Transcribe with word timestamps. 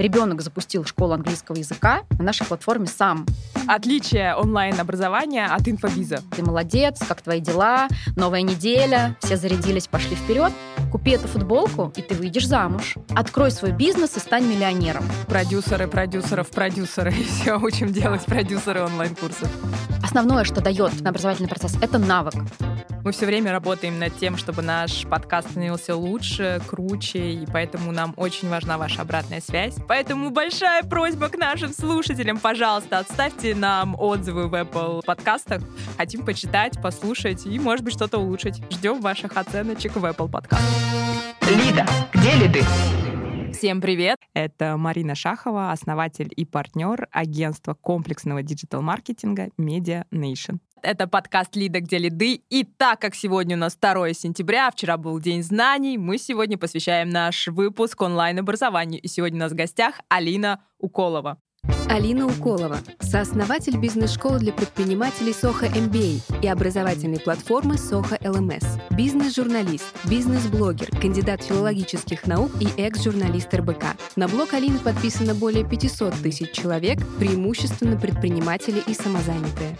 ребенок 0.00 0.42
запустил 0.42 0.84
школу 0.84 1.12
английского 1.12 1.56
языка 1.56 2.02
на 2.18 2.24
нашей 2.24 2.46
платформе 2.46 2.86
сам. 2.86 3.26
Отличие 3.68 4.34
онлайн-образования 4.34 5.46
от 5.46 5.68
инфобиза. 5.68 6.22
Ты 6.34 6.42
молодец, 6.42 7.00
как 7.06 7.22
твои 7.22 7.40
дела, 7.40 7.88
новая 8.16 8.42
неделя, 8.42 9.16
все 9.20 9.36
зарядились, 9.36 9.86
пошли 9.86 10.16
вперед. 10.16 10.52
Купи 10.90 11.12
эту 11.12 11.28
футболку, 11.28 11.92
и 11.96 12.02
ты 12.02 12.14
выйдешь 12.14 12.46
замуж. 12.46 12.96
Открой 13.14 13.50
свой 13.50 13.72
бизнес 13.72 14.16
и 14.16 14.20
стань 14.20 14.44
миллионером. 14.44 15.04
Продюсеры 15.28 15.86
продюсеров 15.86 16.50
продюсеры. 16.50 17.12
Все 17.40 17.56
учим 17.58 17.92
делать 17.92 18.24
продюсеры 18.24 18.82
онлайн-курсов. 18.82 19.48
Основное, 20.02 20.44
что 20.44 20.60
дает 20.60 20.92
образовательный 21.06 21.48
процесс, 21.48 21.76
это 21.80 21.98
навык. 21.98 22.34
Мы 23.02 23.12
все 23.12 23.24
время 23.24 23.50
работаем 23.50 23.98
над 23.98 24.14
тем, 24.18 24.36
чтобы 24.36 24.60
наш 24.60 25.06
подкаст 25.06 25.50
становился 25.50 25.96
лучше, 25.96 26.60
круче, 26.68 27.32
и 27.32 27.46
поэтому 27.46 27.92
нам 27.92 28.12
очень 28.18 28.50
важна 28.50 28.76
ваша 28.76 29.00
обратная 29.02 29.40
связь. 29.40 29.74
Поэтому 29.88 30.30
большая 30.30 30.82
просьба 30.82 31.28
к 31.28 31.38
нашим 31.38 31.72
слушателям, 31.72 32.38
пожалуйста, 32.38 32.98
отставьте 32.98 33.54
нам 33.54 33.98
отзывы 33.98 34.48
в 34.48 34.54
Apple 34.54 35.02
подкастах. 35.04 35.62
Хотим 35.96 36.26
почитать, 36.26 36.80
послушать 36.82 37.46
и, 37.46 37.58
может 37.58 37.84
быть, 37.84 37.94
что-то 37.94 38.18
улучшить. 38.18 38.62
Ждем 38.70 39.00
ваших 39.00 39.38
оценочек 39.38 39.96
в 39.96 40.04
Apple 40.04 40.30
подкастах. 40.30 40.68
Лида, 41.48 41.86
где 42.12 42.34
ли 42.34 42.52
ты? 42.52 42.64
Всем 43.54 43.80
привет! 43.80 44.18
Это 44.34 44.76
Марина 44.76 45.14
Шахова, 45.14 45.72
основатель 45.72 46.32
и 46.36 46.44
партнер 46.44 47.08
агентства 47.10 47.74
комплексного 47.74 48.42
диджитал-маркетинга 48.42 49.48
Media 49.58 50.04
Nation. 50.12 50.58
Это 50.82 51.06
подкаст 51.06 51.56
«Лида, 51.56 51.80
где 51.80 51.98
лиды». 51.98 52.42
И 52.48 52.64
так 52.64 53.00
как 53.00 53.14
сегодня 53.14 53.56
у 53.56 53.58
нас 53.58 53.76
2 53.76 54.14
сентября, 54.14 54.70
вчера 54.70 54.96
был 54.96 55.18
День 55.18 55.42
знаний, 55.42 55.98
мы 55.98 56.18
сегодня 56.18 56.56
посвящаем 56.56 57.10
наш 57.10 57.48
выпуск 57.48 58.00
онлайн-образованию. 58.00 59.00
И 59.00 59.08
сегодня 59.08 59.38
у 59.38 59.40
нас 59.40 59.52
в 59.52 59.56
гостях 59.56 60.00
Алина 60.08 60.62
Уколова. 60.78 61.38
Алина 61.88 62.26
Уколова, 62.26 62.78
сооснователь 63.00 63.76
бизнес-школы 63.76 64.38
для 64.38 64.52
предпринимателей 64.52 65.32
Соха 65.32 65.66
MBA 65.66 66.40
и 66.40 66.46
образовательной 66.46 67.20
платформы 67.20 67.76
Соха 67.76 68.16
LMS, 68.16 68.64
бизнес-журналист, 68.90 69.84
бизнес-блогер, 70.08 70.88
кандидат 71.00 71.42
филологических 71.42 72.26
наук 72.26 72.52
и 72.60 72.80
экс-журналист 72.80 73.52
РБК. 73.52 73.84
На 74.16 74.28
блог 74.28 74.54
Алины 74.54 74.78
подписано 74.78 75.34
более 75.34 75.68
500 75.68 76.14
тысяч 76.22 76.52
человек, 76.52 76.98
преимущественно 77.18 77.98
предприниматели 77.98 78.80
и 78.86 78.94
самозанятые. 78.94 79.76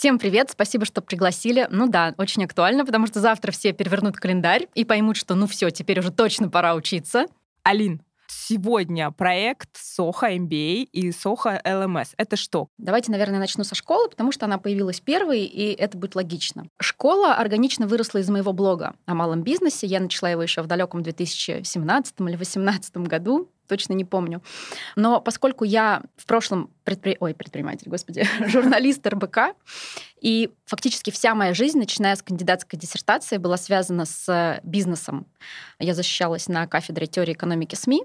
Всем 0.00 0.18
привет, 0.18 0.48
спасибо, 0.50 0.86
что 0.86 1.02
пригласили. 1.02 1.68
Ну 1.70 1.86
да, 1.86 2.14
очень 2.16 2.42
актуально, 2.42 2.86
потому 2.86 3.06
что 3.06 3.20
завтра 3.20 3.52
все 3.52 3.74
перевернут 3.74 4.16
календарь 4.16 4.66
и 4.74 4.86
поймут, 4.86 5.18
что 5.18 5.34
ну 5.34 5.46
все, 5.46 5.68
теперь 5.68 6.00
уже 6.00 6.10
точно 6.10 6.48
пора 6.48 6.74
учиться. 6.74 7.26
Алин, 7.64 8.00
сегодня 8.26 9.10
проект 9.10 9.68
Соха 9.76 10.34
MBA 10.34 10.84
и 10.84 11.12
Соха 11.12 11.60
LMS. 11.66 12.14
Это 12.16 12.36
что? 12.36 12.68
Давайте, 12.78 13.10
наверное, 13.10 13.40
начну 13.40 13.62
со 13.62 13.74
школы, 13.74 14.08
потому 14.08 14.32
что 14.32 14.46
она 14.46 14.56
появилась 14.56 15.00
первой, 15.00 15.42
и 15.42 15.74
это 15.74 15.98
будет 15.98 16.14
логично. 16.14 16.64
Школа 16.80 17.34
органично 17.34 17.86
выросла 17.86 18.20
из 18.20 18.30
моего 18.30 18.54
блога 18.54 18.94
о 19.04 19.12
малом 19.12 19.42
бизнесе. 19.42 19.86
Я 19.86 20.00
начала 20.00 20.30
его 20.30 20.42
еще 20.42 20.62
в 20.62 20.66
далеком 20.66 21.02
2017 21.02 22.20
или 22.20 22.36
2018 22.36 22.96
году 22.96 23.50
точно 23.70 23.94
не 23.94 24.04
помню. 24.04 24.42
Но 24.96 25.20
поскольку 25.20 25.64
я 25.64 26.02
в 26.16 26.26
прошлом 26.26 26.70
предпри... 26.84 27.16
Ой, 27.20 27.34
предприниматель, 27.34 27.88
господи, 27.88 28.26
журналист 28.46 29.06
РБК, 29.06 29.54
и 30.20 30.50
фактически 30.66 31.10
вся 31.10 31.34
моя 31.34 31.54
жизнь, 31.54 31.78
начиная 31.78 32.16
с 32.16 32.22
кандидатской 32.22 32.78
диссертации, 32.78 33.38
была 33.38 33.56
связана 33.56 34.04
с 34.04 34.60
бизнесом. 34.64 35.26
Я 35.78 35.94
защищалась 35.94 36.48
на 36.48 36.66
кафедре 36.66 37.06
теории 37.06 37.32
экономики 37.32 37.76
СМИ, 37.76 38.04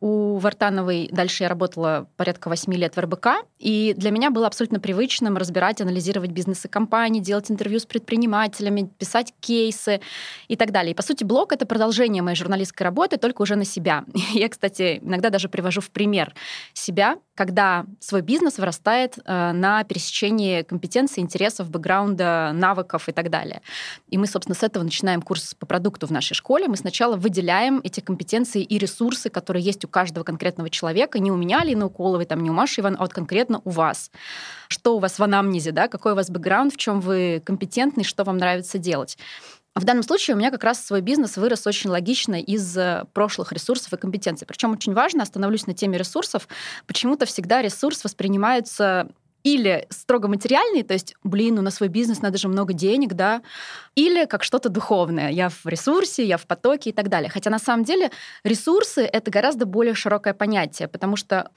у 0.00 0.36
Вартановой 0.36 1.08
дальше 1.10 1.44
я 1.44 1.48
работала 1.48 2.08
порядка 2.16 2.48
8 2.48 2.74
лет 2.74 2.94
в 2.94 3.00
РБК, 3.00 3.28
и 3.58 3.94
для 3.96 4.10
меня 4.10 4.30
было 4.30 4.46
абсолютно 4.46 4.78
привычным 4.78 5.38
разбирать, 5.38 5.80
анализировать 5.80 6.30
бизнесы 6.30 6.68
компаний, 6.68 7.20
делать 7.20 7.50
интервью 7.50 7.78
с 7.78 7.86
предпринимателями, 7.86 8.90
писать 8.98 9.32
кейсы 9.40 10.00
и 10.48 10.56
так 10.56 10.72
далее. 10.72 10.92
И, 10.92 10.94
по 10.94 11.02
сути, 11.02 11.24
блог— 11.24 11.52
это 11.54 11.64
продолжение 11.64 12.22
моей 12.22 12.36
журналистской 12.36 12.84
работы, 12.84 13.16
только 13.16 13.42
уже 13.42 13.56
на 13.56 13.64
себя. 13.64 14.04
Я, 14.32 14.48
кстати, 14.48 15.00
иногда 15.02 15.30
даже 15.30 15.48
привожу 15.48 15.80
в 15.80 15.90
пример 15.90 16.34
себя, 16.74 17.16
когда 17.34 17.86
свой 17.98 18.20
бизнес 18.20 18.58
вырастает 18.58 19.18
э, 19.24 19.52
на 19.52 19.84
пересечении 19.84 20.62
компетенций, 20.62 21.22
интересов, 21.22 21.70
бэкграунда, 21.70 22.52
навыков 22.52 23.08
и 23.08 23.12
так 23.12 23.30
далее. 23.30 23.62
И 24.08 24.18
мы, 24.18 24.26
собственно, 24.26 24.54
с 24.54 24.62
этого 24.62 24.84
начинаем 24.84 25.22
курс 25.22 25.54
по 25.54 25.66
продукту 25.66 26.06
в 26.06 26.10
нашей 26.10 26.34
школе. 26.34 26.68
Мы 26.68 26.76
сначала 26.76 27.16
выделяем 27.16 27.80
эти 27.82 28.00
компетенции 28.00 28.62
и 28.62 28.78
ресурсы, 28.78 29.30
которые 29.30 29.53
есть 29.58 29.84
у 29.84 29.88
каждого 29.88 30.24
конкретного 30.24 30.70
человека, 30.70 31.18
не 31.18 31.30
у 31.30 31.36
меня, 31.36 31.60
Алины 31.60 31.86
Уколовой, 31.86 32.26
там, 32.26 32.42
не 32.42 32.50
у 32.50 32.52
Маши 32.52 32.80
Иван, 32.80 32.96
а 32.98 33.02
вот 33.02 33.12
конкретно 33.12 33.60
у 33.64 33.70
вас. 33.70 34.10
Что 34.68 34.96
у 34.96 34.98
вас 34.98 35.18
в 35.18 35.22
анамнезе, 35.22 35.72
да, 35.72 35.88
какой 35.88 36.12
у 36.12 36.14
вас 36.16 36.30
бэкграунд, 36.30 36.72
в 36.72 36.76
чем 36.76 37.00
вы 37.00 37.42
компетентны, 37.44 38.04
что 38.04 38.24
вам 38.24 38.38
нравится 38.38 38.78
делать. 38.78 39.18
В 39.74 39.84
данном 39.84 40.04
случае 40.04 40.36
у 40.36 40.38
меня 40.38 40.52
как 40.52 40.62
раз 40.62 40.84
свой 40.84 41.00
бизнес 41.00 41.36
вырос 41.36 41.66
очень 41.66 41.90
логично 41.90 42.40
из 42.40 42.76
э, 42.78 43.04
прошлых 43.12 43.52
ресурсов 43.52 43.92
и 43.92 43.96
компетенций. 43.96 44.46
Причем 44.46 44.70
очень 44.72 44.94
важно, 44.94 45.24
остановлюсь 45.24 45.66
на 45.66 45.74
теме 45.74 45.98
ресурсов, 45.98 46.46
почему-то 46.86 47.26
всегда 47.26 47.60
ресурс 47.60 48.04
воспринимается 48.04 49.08
или 49.44 49.86
строго 49.90 50.26
материальный, 50.26 50.82
то 50.82 50.94
есть, 50.94 51.14
блин, 51.22 51.58
у 51.58 51.62
нас 51.62 51.76
свой 51.76 51.88
бизнес, 51.88 52.22
надо 52.22 52.38
же 52.38 52.48
много 52.48 52.72
денег, 52.72 53.12
да, 53.12 53.42
или 53.94 54.24
как 54.24 54.42
что-то 54.42 54.70
духовное. 54.70 55.30
Я 55.30 55.50
в 55.50 55.66
ресурсе, 55.66 56.24
я 56.24 56.38
в 56.38 56.46
потоке 56.46 56.90
и 56.90 56.92
так 56.92 57.08
далее. 57.08 57.30
Хотя 57.30 57.50
на 57.50 57.58
самом 57.58 57.84
деле 57.84 58.10
ресурсы— 58.42 59.02
это 59.12 59.30
гораздо 59.30 59.66
более 59.66 59.94
широкое 59.94 60.32
понятие, 60.32 60.88
потому 60.88 61.16
что 61.16 61.50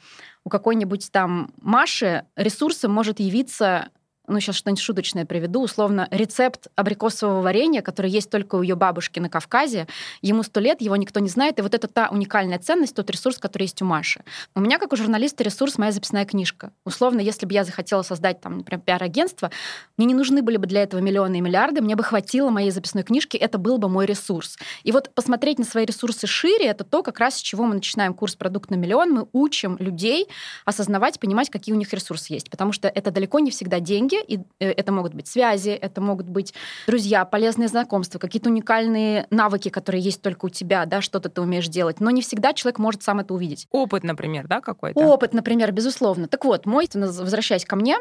у 0.44 0.50
какой-нибудь 0.50 1.12
там 1.12 1.52
Маши 1.62 2.26
ресурсом 2.36 2.92
может 2.92 3.20
явиться 3.20 3.90
ну, 4.28 4.40
сейчас 4.40 4.58
что-нибудь 4.58 4.82
шуточное 4.82 5.26
приведу, 5.26 5.62
условно, 5.62 6.08
рецепт 6.12 6.68
абрикосового 6.76 7.42
варенья, 7.42 7.82
который 7.82 8.12
есть 8.12 8.30
только 8.30 8.56
у 8.56 8.62
ее 8.62 8.76
бабушки 8.76 9.20
на 9.20 9.30
Кавказе, 9.30 9.88
ему 10.22 10.44
сто 10.44 10.60
лет, 10.60 10.82
его 10.82 10.96
никто 10.98 11.20
не 11.20 11.30
знает, 11.30 11.60
и 11.60 11.62
вот 11.62 11.74
это 11.74 11.88
та 11.88 12.10
уникальная 12.10 12.60
ценность, 12.60 12.96
тот 12.96 13.10
ресурс, 13.10 13.38
который 13.38 13.64
есть 13.64 13.82
у 13.82 13.86
Маши. 13.86 14.24
У 14.54 14.60
меня, 14.60 14.80
как 14.80 14.92
у 14.92 14.96
журналиста, 14.98 15.44
ресурс 15.44 15.78
моя 15.78 15.92
записная 15.92 16.26
книжка. 16.26 16.72
Условно, 16.84 17.22
если 17.22 17.46
бы 17.46 17.54
я 17.54 17.64
захотела 17.64 18.02
создать, 18.02 18.42
там, 18.42 18.58
например, 18.58 18.82
пиар-агентство, 18.84 19.50
мне 19.98 20.08
не 20.08 20.14
нужны 20.14 20.42
были 20.42 20.58
бы 20.58 20.68
для 20.68 20.84
этого 20.84 21.00
миллионы 21.00 21.38
и 21.38 21.42
миллиарды, 21.42 21.82
мне 21.82 21.96
бы 21.96 22.04
хватило 22.04 22.50
моей 22.50 22.72
записной 22.72 23.04
книжки, 23.04 23.38
это 23.38 23.58
был 23.58 23.78
бы 23.78 23.88
мой 23.88 24.06
ресурс. 24.06 24.58
И 24.84 24.92
вот 24.92 25.10
посмотреть 25.16 25.58
на 25.58 25.66
свои 25.66 25.86
ресурсы 25.86 26.28
шире, 26.28 26.66
это 26.66 26.84
то, 26.84 27.02
как 27.02 27.20
раз 27.20 27.38
с 27.38 27.42
чего 27.42 27.64
мы 27.64 27.76
начинаем 27.76 28.14
курс 28.14 28.36
«Продукт 28.36 28.70
на 28.72 28.76
миллион», 28.76 29.12
мы 29.12 29.28
учим 29.32 29.78
людей 29.80 30.28
осознавать, 30.66 31.20
понимать, 31.20 31.50
какие 31.50 31.74
у 31.74 31.78
них 31.78 31.94
ресурсы 31.94 32.34
есть, 32.34 32.50
потому 32.50 32.74
что 32.74 32.90
это 32.90 33.12
далеко 33.12 33.40
не 33.40 33.52
всегда 33.52 33.80
деньги, 33.80 34.17
и 34.26 34.40
э, 34.60 34.72
это 34.72 34.92
могут 34.92 35.14
быть 35.14 35.28
связи, 35.28 35.70
это 35.70 36.02
могут 36.02 36.28
быть 36.28 36.54
друзья, 36.88 37.26
полезные 37.26 37.68
знакомства, 37.68 38.20
какие-то 38.20 38.50
уникальные 38.50 39.28
навыки, 39.30 39.70
которые 39.70 40.02
есть 40.02 40.22
только 40.22 40.46
у 40.46 40.50
тебя, 40.50 40.86
да, 40.86 41.02
что-то 41.02 41.30
ты 41.30 41.42
умеешь 41.42 41.68
делать. 41.68 42.00
Но 42.00 42.10
не 42.12 42.22
всегда 42.22 42.54
человек 42.54 42.80
может 42.80 43.04
сам 43.04 43.20
это 43.20 43.34
увидеть. 43.34 43.68
Опыт, 43.72 44.04
например, 44.04 44.48
да, 44.48 44.62
какой-то? 44.62 45.00
Опыт, 45.00 45.34
например, 45.34 45.72
безусловно. 45.72 46.28
Так 46.28 46.46
вот, 46.46 46.66
мой, 46.66 46.88
возвращаясь 46.94 47.66
ко 47.66 47.76
мне, 47.76 47.98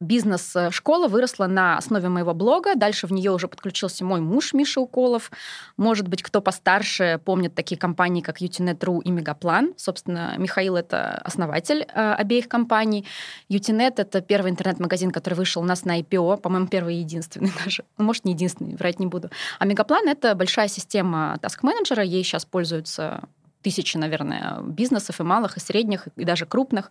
бизнес-школа 0.00 1.08
выросла 1.08 1.46
на 1.46 1.76
основе 1.76 2.08
моего 2.08 2.32
блога. 2.32 2.74
Дальше 2.74 3.06
в 3.06 3.12
нее 3.12 3.30
уже 3.30 3.48
подключился 3.48 4.04
мой 4.04 4.20
муж 4.20 4.54
Миша 4.54 4.80
Уколов. 4.80 5.30
Может 5.76 6.08
быть, 6.08 6.22
кто 6.22 6.40
постарше 6.40 7.20
помнит 7.24 7.54
такие 7.54 7.78
компании, 7.78 8.22
как 8.22 8.40
Utinet.ru 8.40 9.02
и 9.02 9.10
Мегаплан. 9.10 9.74
Собственно, 9.76 10.34
Михаил— 10.38 10.76
это 10.76 11.18
основатель 11.18 11.82
э, 11.82 12.12
обеих 12.14 12.48
компаний. 12.48 13.06
Utinet— 13.50 13.94
это 13.98 14.22
первый 14.22 14.50
интернет-магазин, 14.50 15.10
который 15.10 15.34
вышел 15.34 15.62
у 15.62 15.66
нас 15.66 15.84
на 15.84 16.00
IPO, 16.00 16.38
по-моему, 16.38 16.66
первый 16.66 16.96
и 16.96 17.00
единственный 17.00 17.52
даже. 17.64 17.84
Ну, 17.98 18.04
может, 18.04 18.24
не 18.24 18.32
единственный, 18.32 18.76
врать 18.76 19.00
не 19.00 19.06
буду. 19.06 19.30
А 19.58 19.66
Мегаплан— 19.66 20.08
это 20.08 20.34
большая 20.34 20.68
система 20.68 21.36
таск-менеджера. 21.42 22.02
Ей 22.02 22.24
сейчас 22.24 22.46
пользуются 22.46 23.28
тысячи, 23.62 23.96
наверное, 23.96 24.60
бизнесов 24.62 25.20
и 25.20 25.22
малых, 25.22 25.56
и 25.56 25.60
средних, 25.60 26.08
и 26.16 26.24
даже 26.24 26.46
крупных. 26.46 26.90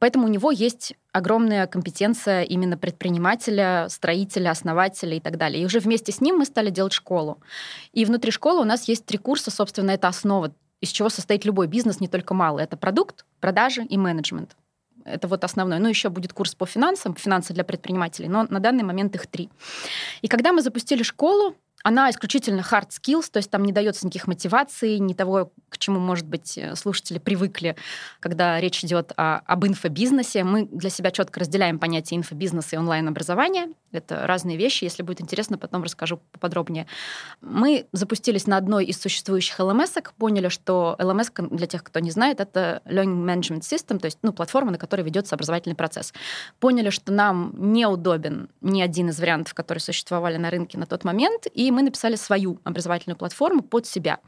Поэтому 0.00 0.24
у 0.24 0.28
него 0.28 0.50
есть 0.50 0.94
огромная 1.12 1.66
компетенция 1.66 2.42
именно 2.42 2.76
предпринимателя, 2.76 3.86
строителя, 3.88 4.50
основателя 4.50 5.16
и 5.16 5.20
так 5.20 5.36
далее. 5.36 5.62
И 5.62 5.66
уже 5.66 5.78
вместе 5.78 6.10
с 6.10 6.20
ним 6.20 6.38
мы 6.38 6.46
стали 6.46 6.70
делать 6.70 6.94
школу. 6.94 7.38
И 7.92 8.04
внутри 8.04 8.32
школы 8.32 8.62
у 8.62 8.64
нас 8.64 8.88
есть 8.88 9.04
три 9.04 9.18
курса, 9.18 9.50
собственно, 9.50 9.90
это 9.90 10.08
основа, 10.08 10.52
из 10.80 10.88
чего 10.88 11.10
состоит 11.10 11.44
любой 11.44 11.68
бизнес, 11.68 12.00
не 12.00 12.08
только 12.08 12.32
малый. 12.32 12.64
Это 12.64 12.78
продукт, 12.78 13.26
продажи 13.40 13.84
и 13.84 13.98
менеджмент. 13.98 14.56
Это 15.04 15.28
вот 15.28 15.44
основное. 15.44 15.78
Ну, 15.78 15.88
еще 15.88 16.08
будет 16.08 16.32
курс 16.32 16.54
по 16.54 16.66
финансам, 16.66 17.14
финансы 17.14 17.52
для 17.52 17.64
предпринимателей, 17.64 18.28
но 18.28 18.46
на 18.48 18.60
данный 18.60 18.84
момент 18.84 19.14
их 19.14 19.26
три. 19.26 19.50
И 20.22 20.28
когда 20.28 20.52
мы 20.52 20.62
запустили 20.62 21.02
школу, 21.02 21.54
она 21.82 22.10
исключительно 22.10 22.60
hard 22.60 22.88
skills, 22.90 23.30
то 23.30 23.38
есть 23.38 23.50
там 23.50 23.64
не 23.64 23.72
дается 23.72 24.06
никаких 24.06 24.26
мотиваций, 24.26 24.98
ни 24.98 25.12
того, 25.12 25.52
к 25.68 25.78
чему, 25.78 25.98
может 25.98 26.26
быть, 26.26 26.58
э, 26.58 26.74
слушатели 26.76 27.18
привыкли, 27.18 27.76
когда 28.20 28.60
речь 28.60 28.84
идет 28.84 29.12
о, 29.16 29.36
об 29.38 29.66
инфобизнесе. 29.66 30.44
Мы 30.44 30.66
для 30.66 30.90
себя 30.90 31.10
четко 31.10 31.40
разделяем 31.40 31.78
понятие 31.78 32.18
инфобизнеса 32.18 32.76
и 32.76 32.78
онлайн-образования. 32.78 33.68
Это 33.92 34.26
разные 34.26 34.56
вещи. 34.56 34.84
Если 34.84 35.02
будет 35.02 35.20
интересно, 35.20 35.58
потом 35.58 35.82
расскажу 35.82 36.20
поподробнее. 36.32 36.86
Мы 37.40 37.86
запустились 37.92 38.46
на 38.46 38.56
одной 38.56 38.84
из 38.84 39.00
существующих 39.00 39.58
LMS, 39.58 40.04
поняли, 40.16 40.48
что 40.48 40.96
LMS, 40.98 41.56
для 41.56 41.66
тех, 41.66 41.82
кто 41.82 42.00
не 42.00 42.10
знает, 42.10 42.40
это 42.40 42.82
Learning 42.84 43.24
Management 43.24 43.60
System, 43.60 43.98
то 43.98 44.06
есть 44.06 44.18
ну, 44.22 44.32
платформа, 44.32 44.70
на 44.70 44.78
которой 44.78 45.02
ведется 45.02 45.34
образовательный 45.34 45.74
процесс. 45.74 46.12
Поняли, 46.60 46.90
что 46.90 47.12
нам 47.12 47.52
неудобен 47.56 48.48
ни 48.60 48.80
один 48.80 49.08
из 49.08 49.18
вариантов, 49.18 49.54
которые 49.54 49.80
существовали 49.80 50.36
на 50.36 50.50
рынке 50.50 50.78
на 50.78 50.86
тот 50.86 51.04
момент, 51.04 51.46
и 51.52 51.70
мы 51.70 51.82
написали 51.82 52.16
свою 52.16 52.60
образовательную 52.64 53.16
платформу 53.16 53.62
под 53.62 53.86
себя, 53.86 54.20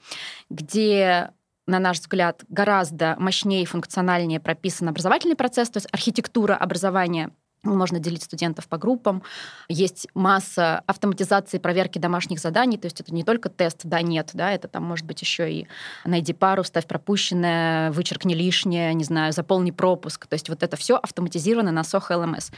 где 0.50 1.30
на 1.66 1.78
наш 1.78 2.00
взгляд, 2.00 2.44
гораздо 2.48 3.14
мощнее 3.18 3.62
и 3.62 3.66
функциональнее 3.66 4.40
прописан 4.40 4.88
образовательный 4.88 5.36
процесс, 5.36 5.70
то 5.70 5.76
есть 5.78 5.88
архитектура 5.92 6.54
образования 6.54 7.30
можно 7.64 8.00
делить 8.00 8.24
студентов 8.24 8.66
по 8.66 8.76
группам. 8.76 9.22
Есть 9.68 10.08
масса 10.14 10.82
автоматизации 10.86 11.58
проверки 11.58 11.98
домашних 11.98 12.40
заданий. 12.40 12.76
То 12.76 12.86
есть 12.86 13.00
это 13.00 13.14
не 13.14 13.22
только 13.22 13.48
тест 13.48 13.80
«да», 13.84 14.02
«нет», 14.02 14.30
да, 14.34 14.52
это 14.52 14.66
там 14.66 14.82
может 14.82 15.06
быть 15.06 15.20
еще 15.22 15.50
и 15.50 15.66
«найди 16.04 16.32
пару», 16.32 16.64
«ставь 16.64 16.86
пропущенное», 16.86 17.92
«вычеркни 17.92 18.34
лишнее», 18.34 18.92
не 18.94 19.04
знаю, 19.04 19.32
«заполни 19.32 19.70
пропуск». 19.70 20.26
То 20.26 20.34
есть 20.34 20.48
вот 20.48 20.62
это 20.62 20.76
все 20.76 20.96
автоматизировано 20.96 21.70
на 21.70 21.82
Soho 21.82 22.10
LMS. 22.10 22.52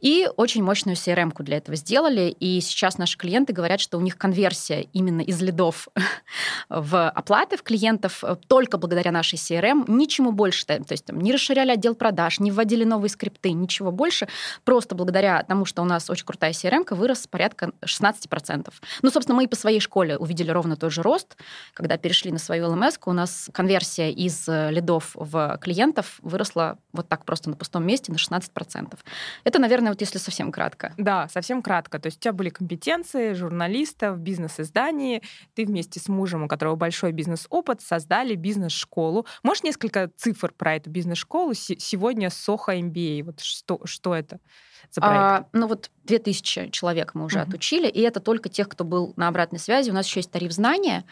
И 0.00 0.28
очень 0.36 0.62
мощную 0.62 0.96
CRM-ку 0.96 1.42
для 1.42 1.56
этого 1.56 1.76
сделали. 1.76 2.34
И 2.38 2.60
сейчас 2.60 2.98
наши 2.98 3.16
клиенты 3.16 3.54
говорят, 3.54 3.80
что 3.80 3.96
у 3.96 4.02
них 4.02 4.18
конверсия 4.18 4.82
именно 4.92 5.22
из 5.22 5.40
лидов 5.40 5.88
в 6.68 7.08
оплаты 7.08 7.56
в 7.56 7.62
клиентов 7.62 8.22
только 8.46 8.76
благодаря 8.76 9.10
нашей 9.10 9.36
CRM. 9.36 9.84
Ничему 9.88 10.32
больше. 10.32 10.66
То 10.66 10.84
есть 10.90 11.06
там, 11.06 11.18
не 11.18 11.32
расширяли 11.32 11.70
отдел 11.70 11.94
продаж, 11.94 12.40
не 12.40 12.50
вводили 12.50 12.84
новые 12.84 13.08
скрипты, 13.08 13.52
ничего 13.52 13.90
больше– 13.90 14.28
просто 14.64 14.94
благодаря 14.94 15.42
тому, 15.42 15.64
что 15.64 15.82
у 15.82 15.84
нас 15.84 16.10
очень 16.10 16.24
крутая 16.24 16.52
CRM, 16.52 16.94
вырос 16.94 17.26
порядка 17.26 17.72
16%. 17.84 18.72
Ну, 19.02 19.10
собственно, 19.10 19.36
мы 19.36 19.44
и 19.44 19.46
по 19.46 19.56
своей 19.56 19.80
школе 19.80 20.16
увидели 20.16 20.50
ровно 20.50 20.76
тот 20.76 20.92
же 20.92 21.02
рост. 21.02 21.36
Когда 21.74 21.96
перешли 21.96 22.32
на 22.32 22.38
свою 22.38 22.66
LMS, 22.66 22.98
у 23.06 23.12
нас 23.12 23.50
конверсия 23.52 24.10
из 24.10 24.48
э, 24.48 24.70
лидов 24.70 25.12
в 25.14 25.58
клиентов 25.60 26.18
выросла 26.22 26.78
вот 26.92 27.08
так 27.08 27.24
просто 27.24 27.50
на 27.50 27.56
пустом 27.56 27.86
месте 27.86 28.12
на 28.12 28.16
16%. 28.16 28.98
Это, 29.44 29.58
наверное, 29.58 29.90
вот 29.90 30.00
если 30.00 30.18
совсем 30.18 30.52
кратко. 30.52 30.92
Да, 30.96 31.28
совсем 31.28 31.62
кратко. 31.62 31.98
То 31.98 32.06
есть 32.06 32.18
у 32.18 32.20
тебя 32.20 32.32
были 32.32 32.48
компетенции 32.48 33.32
журналиста 33.34 34.12
в 34.12 34.18
бизнес-издании, 34.18 35.22
ты 35.54 35.64
вместе 35.64 36.00
с 36.00 36.08
мужем, 36.08 36.44
у 36.44 36.48
которого 36.48 36.76
большой 36.76 37.12
бизнес-опыт, 37.12 37.80
создали 37.80 38.34
бизнес-школу. 38.34 39.26
Можешь 39.42 39.62
несколько 39.62 40.10
цифр 40.16 40.52
про 40.56 40.76
эту 40.76 40.90
бизнес-школу? 40.90 41.54
Сегодня 41.54 42.28
Soho 42.28 42.68
MBA. 42.68 43.24
Вот 43.24 43.40
что, 43.40 43.80
что 43.84 44.14
это? 44.14 44.39
За 44.90 45.00
проект? 45.00 45.20
А, 45.20 45.46
ну 45.52 45.66
вот 45.66 45.90
2000 46.04 46.70
человек 46.70 47.14
мы 47.14 47.24
уже 47.24 47.38
uh-huh. 47.38 47.48
отучили, 47.48 47.88
и 47.88 48.00
это 48.00 48.20
только 48.20 48.48
тех, 48.48 48.68
кто 48.68 48.84
был 48.84 49.12
на 49.16 49.28
обратной 49.28 49.58
связи. 49.58 49.90
У 49.90 49.94
нас 49.94 50.06
еще 50.06 50.20
есть 50.20 50.30
тариф 50.30 50.52
знания. 50.52 51.04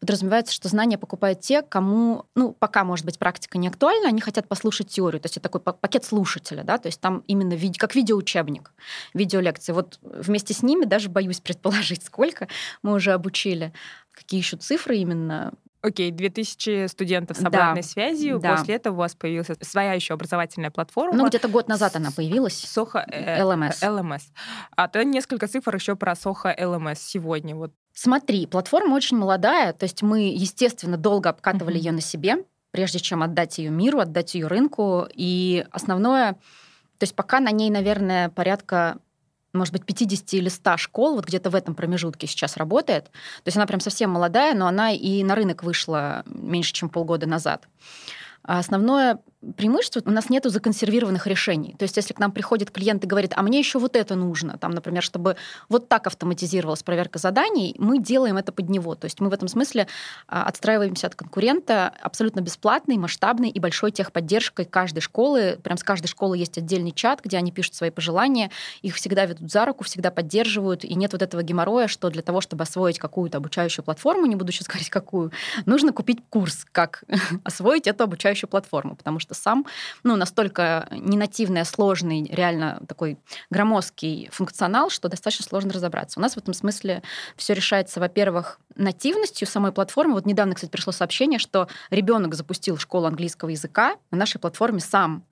Подразумевается, 0.00 0.54
что 0.54 0.68
знания 0.68 0.98
покупают 0.98 1.40
те, 1.40 1.62
кому, 1.62 2.26
ну, 2.34 2.52
пока, 2.52 2.84
может 2.84 3.04
быть, 3.04 3.18
практика 3.18 3.58
не 3.58 3.68
актуальна, 3.68 4.08
они 4.08 4.20
хотят 4.20 4.46
послушать 4.46 4.88
теорию. 4.88 5.20
То 5.20 5.26
есть 5.26 5.36
это 5.36 5.48
такой 5.48 5.60
пакет 5.60 6.04
слушателя, 6.04 6.62
да, 6.62 6.78
то 6.78 6.86
есть 6.86 7.00
там 7.00 7.24
именно 7.26 7.54
вид- 7.54 7.78
как 7.78 7.94
видеоучебник, 7.94 8.72
видеолекции. 9.14 9.72
Вот 9.72 9.98
вместе 10.02 10.54
с 10.54 10.62
ними 10.62 10.84
даже 10.84 11.08
боюсь 11.08 11.40
предположить, 11.40 12.04
сколько 12.04 12.48
мы 12.82 12.92
уже 12.92 13.12
обучили. 13.12 13.72
Какие 14.12 14.40
еще 14.40 14.56
цифры 14.56 14.96
именно? 14.98 15.52
Окей, 15.82 16.10
2000 16.10 16.88
студентов 16.88 17.36
с 17.36 17.44
обратной 17.44 17.82
да, 17.82 17.88
связью. 17.88 18.38
Да. 18.38 18.56
После 18.56 18.74
этого 18.74 18.94
у 18.94 18.98
вас 18.98 19.14
появилась 19.14 19.48
своя 19.60 19.92
еще 19.92 20.14
образовательная 20.14 20.70
платформа. 20.70 21.16
Ну, 21.16 21.28
где-то 21.28 21.48
год 21.48 21.68
назад 21.68 21.96
она 21.96 22.10
появилась. 22.10 22.64
Soho 22.64 23.04
э, 23.08 23.40
LMS. 23.42 23.82
LMS. 23.82 24.22
А 24.76 24.88
то 24.88 25.04
несколько 25.04 25.46
цифр 25.46 25.74
еще 25.74 25.94
про 25.96 26.12
Soho 26.12 26.56
LMS 26.58 26.96
сегодня. 26.98 27.54
Вот. 27.54 27.72
Смотри, 27.92 28.46
платформа 28.46 28.94
очень 28.94 29.16
молодая, 29.16 29.72
то 29.72 29.84
есть 29.84 30.02
мы, 30.02 30.28
естественно, 30.28 30.96
долго 30.96 31.30
обкатывали 31.30 31.76
mm-hmm. 31.76 31.84
ее 31.84 31.92
на 31.92 32.00
себе, 32.00 32.36
прежде 32.70 32.98
чем 32.98 33.22
отдать 33.22 33.58
ее 33.58 33.70
миру, 33.70 34.00
отдать 34.00 34.34
ее 34.34 34.48
рынку. 34.48 35.06
И 35.14 35.64
основное, 35.70 36.34
то 36.34 37.02
есть 37.02 37.14
пока 37.14 37.40
на 37.40 37.50
ней, 37.50 37.70
наверное, 37.70 38.28
порядка 38.28 38.98
может 39.56 39.72
быть, 39.72 39.84
50 39.84 40.34
или 40.34 40.48
100 40.48 40.76
школ, 40.76 41.14
вот 41.16 41.26
где-то 41.26 41.50
в 41.50 41.54
этом 41.54 41.74
промежутке 41.74 42.26
сейчас 42.26 42.56
работает. 42.56 43.04
То 43.04 43.46
есть 43.46 43.56
она 43.56 43.66
прям 43.66 43.80
совсем 43.80 44.10
молодая, 44.10 44.54
но 44.54 44.66
она 44.66 44.92
и 44.92 45.22
на 45.22 45.34
рынок 45.34 45.62
вышла 45.62 46.22
меньше, 46.26 46.72
чем 46.72 46.88
полгода 46.88 47.26
назад. 47.26 47.68
А 48.42 48.58
основное 48.58 49.18
преимущество 49.56 50.02
у 50.04 50.10
нас 50.10 50.30
нету 50.30 50.50
законсервированных 50.50 51.26
решений. 51.26 51.74
То 51.78 51.84
есть 51.84 51.96
если 51.96 52.12
к 52.12 52.18
нам 52.18 52.32
приходит 52.32 52.70
клиент 52.70 53.04
и 53.04 53.06
говорит, 53.06 53.32
а 53.36 53.42
мне 53.42 53.58
еще 53.58 53.78
вот 53.78 53.96
это 53.96 54.14
нужно, 54.14 54.58
там, 54.58 54.72
например, 54.72 55.02
чтобы 55.02 55.36
вот 55.68 55.88
так 55.88 56.06
автоматизировалась 56.06 56.82
проверка 56.82 57.18
заданий, 57.18 57.74
мы 57.78 57.98
делаем 57.98 58.36
это 58.36 58.52
под 58.52 58.68
него. 58.68 58.94
То 58.94 59.06
есть 59.06 59.20
мы 59.20 59.28
в 59.28 59.32
этом 59.32 59.48
смысле 59.48 59.86
а, 60.26 60.44
отстраиваемся 60.44 61.06
от 61.06 61.14
конкурента 61.14 61.92
абсолютно 62.00 62.40
бесплатной, 62.40 62.96
масштабной 62.96 63.50
и 63.50 63.60
большой 63.60 63.92
техподдержкой 63.92 64.64
каждой 64.64 65.00
школы. 65.00 65.58
Прям 65.62 65.76
с 65.76 65.84
каждой 65.84 66.08
школы 66.08 66.36
есть 66.36 66.58
отдельный 66.58 66.92
чат, 66.92 67.20
где 67.22 67.36
они 67.36 67.52
пишут 67.52 67.74
свои 67.74 67.90
пожелания, 67.90 68.50
их 68.82 68.94
всегда 68.96 69.26
ведут 69.26 69.50
за 69.50 69.64
руку, 69.64 69.84
всегда 69.84 70.10
поддерживают, 70.10 70.84
и 70.84 70.94
нет 70.94 71.12
вот 71.12 71.22
этого 71.22 71.42
геморроя, 71.42 71.86
что 71.86 72.10
для 72.10 72.22
того, 72.22 72.40
чтобы 72.40 72.62
освоить 72.62 72.98
какую-то 72.98 73.38
обучающую 73.38 73.84
платформу, 73.84 74.26
не 74.26 74.36
буду 74.36 74.52
сейчас 74.52 74.66
говорить 74.66 74.90
какую, 74.90 75.32
нужно 75.66 75.92
купить 75.92 76.18
курс, 76.28 76.66
как 76.72 77.04
освоить 77.44 77.86
эту 77.86 78.04
обучающую 78.04 78.48
платформу, 78.48 78.96
потому 78.96 79.18
что 79.18 79.34
сам, 79.36 79.66
ну, 80.02 80.16
настолько 80.16 80.88
ненативный, 80.90 81.62
а 81.62 81.64
сложный, 81.64 82.24
реально 82.24 82.82
такой 82.88 83.18
громоздкий 83.50 84.28
функционал, 84.32 84.90
что 84.90 85.08
достаточно 85.08 85.44
сложно 85.44 85.72
разобраться. 85.72 86.18
У 86.18 86.22
нас 86.22 86.34
в 86.34 86.38
этом 86.38 86.54
смысле 86.54 87.02
все 87.36 87.54
решается, 87.54 88.00
во-первых, 88.00 88.58
нативностью 88.76 89.48
самой 89.48 89.72
платформы. 89.72 90.14
Вот 90.14 90.26
недавно, 90.26 90.54
кстати, 90.54 90.70
пришло 90.70 90.92
сообщение, 90.92 91.38
что 91.38 91.68
ребенок 91.90 92.34
запустил 92.34 92.76
школу 92.78 93.06
английского 93.06 93.50
языка 93.50 93.96
на 94.10 94.18
нашей 94.18 94.38
платформе 94.38 94.80
сам. 94.80 95.24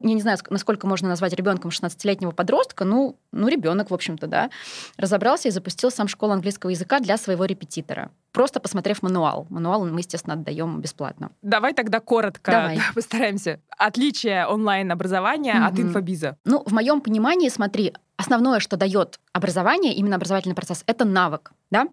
Я 0.00 0.14
не 0.14 0.20
знаю, 0.20 0.38
насколько 0.50 0.86
можно 0.86 1.08
назвать 1.08 1.32
ребенком 1.32 1.70
16-летнего 1.70 2.30
подростка, 2.32 2.84
ну, 2.84 3.16
ну 3.32 3.48
ребенок, 3.48 3.90
в 3.90 3.94
общем-то, 3.94 4.26
да, 4.26 4.50
разобрался 4.96 5.48
и 5.48 5.50
запустил 5.50 5.90
сам 5.90 6.08
школу 6.08 6.32
английского 6.32 6.70
языка 6.70 7.00
для 7.00 7.16
своего 7.16 7.44
репетитора 7.44 8.10
просто 8.32 8.60
посмотрев 8.60 9.02
мануал. 9.02 9.46
Мануал 9.50 9.86
мы, 9.86 10.00
естественно, 10.00 10.34
отдаем 10.34 10.80
бесплатно. 10.80 11.30
Давай 11.42 11.74
тогда 11.74 12.00
коротко 12.00 12.50
Давай. 12.50 12.78
постараемся. 12.94 13.60
Отличие 13.78 14.46
онлайн-образования 14.46 15.56
угу. 15.56 15.64
от 15.64 15.78
инфобиза. 15.78 16.36
Ну, 16.44 16.62
в 16.64 16.72
моем 16.72 17.00
понимании, 17.00 17.48
смотри, 17.48 17.92
основное, 18.16 18.60
что 18.60 18.76
дает 18.76 19.18
образование, 19.32 19.94
именно 19.94 20.16
образовательный 20.16 20.54
процесс, 20.54 20.82
это 20.86 21.04
навык. 21.04 21.52
Да? 21.70 21.86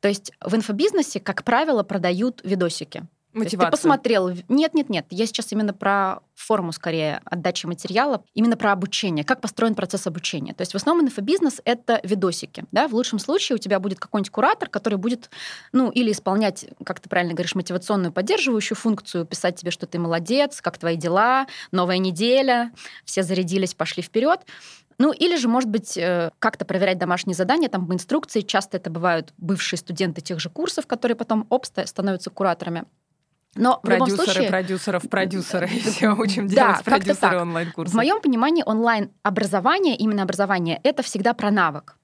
То 0.00 0.08
есть 0.08 0.32
в 0.40 0.54
инфобизнесе, 0.54 1.20
как 1.20 1.44
правило, 1.44 1.82
продают 1.82 2.40
видосики. 2.44 3.04
Мотивацию. 3.36 3.70
Ты 3.70 3.76
посмотрел. 3.76 4.30
Нет, 4.48 4.74
нет, 4.74 4.88
нет. 4.88 5.06
Я 5.10 5.26
сейчас 5.26 5.52
именно 5.52 5.72
про 5.72 6.20
форму 6.34 6.72
скорее 6.72 7.20
отдачи 7.24 7.66
материала, 7.66 8.24
именно 8.34 8.56
про 8.56 8.72
обучение, 8.72 9.24
как 9.24 9.40
построен 9.40 9.74
процесс 9.74 10.06
обучения. 10.06 10.54
То 10.54 10.62
есть 10.62 10.72
в 10.72 10.76
основном 10.76 11.06
инфобизнес— 11.06 11.60
это 11.64 12.00
видосики. 12.02 12.64
Да? 12.72 12.88
В 12.88 12.94
лучшем 12.94 13.18
случае 13.18 13.56
у 13.56 13.58
тебя 13.58 13.78
будет 13.78 13.98
какой-нибудь 13.98 14.30
куратор, 14.30 14.68
который 14.68 14.98
будет, 14.98 15.30
ну, 15.72 15.90
или 15.90 16.12
исполнять, 16.12 16.66
как 16.84 17.00
ты 17.00 17.08
правильно 17.08 17.34
говоришь, 17.34 17.54
мотивационную 17.54 18.12
поддерживающую 18.12 18.76
функцию, 18.76 19.26
писать 19.26 19.56
тебе, 19.56 19.70
что 19.70 19.86
ты 19.86 19.98
молодец, 19.98 20.60
как 20.60 20.78
твои 20.78 20.96
дела, 20.96 21.46
новая 21.72 21.98
неделя, 21.98 22.72
все 23.04 23.22
зарядились, 23.22 23.74
пошли 23.74 24.02
вперед. 24.02 24.40
Ну, 24.98 25.12
или 25.12 25.36
же, 25.36 25.48
может 25.48 25.68
быть, 25.68 25.96
э, 25.98 26.30
как-то 26.38 26.64
проверять 26.64 26.98
домашние 26.98 27.34
задания, 27.34 27.68
там, 27.68 27.92
инструкции. 27.92 28.40
Часто 28.40 28.78
это 28.78 28.88
бывают 28.88 29.34
бывшие 29.36 29.78
студенты 29.78 30.22
тех 30.22 30.40
же 30.40 30.48
курсов, 30.48 30.86
которые 30.86 31.16
потом, 31.16 31.46
оп, 31.50 31.66
становятся 31.66 32.30
кураторами. 32.30 32.84
Но 33.56 33.80
продюсеры, 33.80 34.06
в 34.06 34.10
любом 34.10 34.24
случае, 34.24 34.48
продюсеров, 34.48 35.08
продюсеры, 35.08 35.66
все 35.66 36.10
учим 36.10 36.46
делать 36.46 36.76
да, 36.76 36.82
продюсеры 36.84 37.40
онлайн-курсов. 37.40 37.92
В 37.92 37.96
моем 37.96 38.20
понимании 38.20 38.62
онлайн-образование, 38.64 39.96
именно 39.96 40.22
образование, 40.22 40.80
это 40.82 41.02
всегда 41.02 41.34
про 41.34 41.50
навык. 41.50 41.96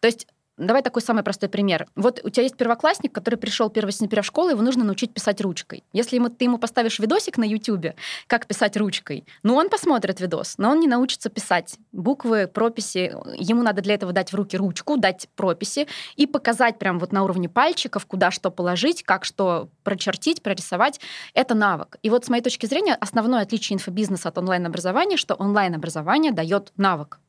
То 0.00 0.06
есть 0.06 0.26
Давай 0.58 0.82
такой 0.82 1.02
самый 1.02 1.22
простой 1.22 1.48
пример. 1.48 1.86
Вот 1.94 2.20
у 2.24 2.30
тебя 2.30 2.42
есть 2.42 2.56
первоклассник, 2.56 3.12
который 3.12 3.36
пришел 3.36 3.70
1 3.72 3.90
сентября 3.92 4.22
в 4.22 4.26
школу, 4.26 4.50
его 4.50 4.60
нужно 4.60 4.84
научить 4.84 5.14
писать 5.14 5.40
ручкой. 5.40 5.84
Если 5.92 6.16
ему, 6.16 6.30
ты 6.30 6.46
ему 6.46 6.58
поставишь 6.58 6.98
видосик 6.98 7.38
на 7.38 7.44
YouTube, 7.44 7.94
как 8.26 8.46
писать 8.46 8.76
ручкой, 8.76 9.24
ну, 9.44 9.54
он 9.54 9.68
посмотрит 9.68 10.20
видос, 10.20 10.54
но 10.58 10.70
он 10.70 10.80
не 10.80 10.88
научится 10.88 11.30
писать 11.30 11.76
буквы, 11.92 12.48
прописи. 12.48 13.14
Ему 13.36 13.62
надо 13.62 13.82
для 13.82 13.94
этого 13.94 14.12
дать 14.12 14.32
в 14.32 14.34
руки 14.34 14.56
ручку, 14.56 14.96
дать 14.96 15.28
прописи 15.36 15.86
и 16.16 16.26
показать 16.26 16.78
прям 16.78 16.98
вот 16.98 17.12
на 17.12 17.22
уровне 17.22 17.48
пальчиков, 17.48 18.04
куда 18.06 18.32
что 18.32 18.50
положить, 18.50 19.04
как 19.04 19.24
что 19.24 19.68
прочертить, 19.84 20.42
прорисовать. 20.42 21.00
Это 21.34 21.54
навык. 21.54 21.98
И 22.02 22.10
вот 22.10 22.24
с 22.24 22.28
моей 22.28 22.42
точки 22.42 22.66
зрения 22.66 22.96
основное 22.96 23.42
отличие 23.42 23.76
инфобизнеса 23.76 24.30
от 24.30 24.38
онлайн-образования, 24.38 25.16
что 25.16 25.34
онлайн-образование 25.34 26.32
дает 26.32 26.72
навык. 26.76 27.20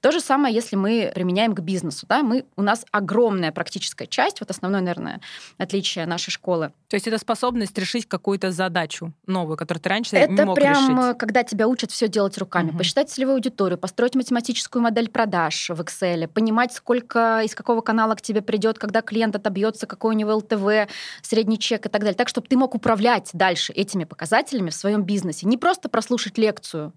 То 0.00 0.10
же 0.10 0.20
самое, 0.20 0.54
если 0.54 0.76
мы 0.76 1.12
применяем 1.14 1.54
к 1.54 1.60
бизнесу. 1.60 2.06
Да? 2.08 2.22
Мы, 2.22 2.44
у 2.56 2.62
нас 2.62 2.84
огромная 2.90 3.52
практическая 3.52 4.06
часть, 4.06 4.40
вот 4.40 4.50
основное, 4.50 4.80
наверное, 4.80 5.20
отличие 5.58 6.06
нашей 6.06 6.30
школы. 6.30 6.72
То 6.88 6.96
есть 6.96 7.06
это 7.06 7.18
способность 7.18 7.76
решить 7.78 8.06
какую-то 8.06 8.50
задачу 8.52 9.12
новую, 9.26 9.56
которую 9.56 9.82
ты 9.82 9.88
раньше 9.88 10.16
это 10.16 10.32
не 10.32 10.44
мог 10.44 10.56
прям, 10.56 10.98
решить. 10.98 11.18
когда 11.18 11.42
тебя 11.42 11.68
учат 11.68 11.90
все 11.90 12.08
делать 12.08 12.36
руками. 12.38 12.70
Угу. 12.70 12.78
Посчитать 12.78 13.10
целевую 13.10 13.36
аудиторию, 13.36 13.78
построить 13.78 14.14
математическую 14.14 14.82
модель 14.82 15.08
продаж 15.08 15.70
в 15.70 15.80
Excel, 15.80 16.26
понимать, 16.28 16.72
сколько 16.72 17.40
из 17.42 17.54
какого 17.54 17.80
канала 17.80 18.14
к 18.14 18.22
тебе 18.22 18.42
придет, 18.42 18.78
когда 18.78 19.02
клиент 19.02 19.36
отобьется, 19.36 19.86
какой 19.86 20.14
у 20.14 20.18
него 20.18 20.36
ЛТВ, 20.36 20.90
средний 21.22 21.58
чек 21.58 21.86
и 21.86 21.88
так 21.88 22.02
далее. 22.02 22.16
Так, 22.16 22.28
чтобы 22.28 22.46
ты 22.46 22.56
мог 22.56 22.74
управлять 22.74 23.30
дальше 23.32 23.72
этими 23.72 24.04
показателями 24.04 24.70
в 24.70 24.74
своем 24.74 25.02
бизнесе. 25.02 25.46
Не 25.46 25.56
просто 25.56 25.88
прослушать 25.88 26.38
лекцию 26.38 26.92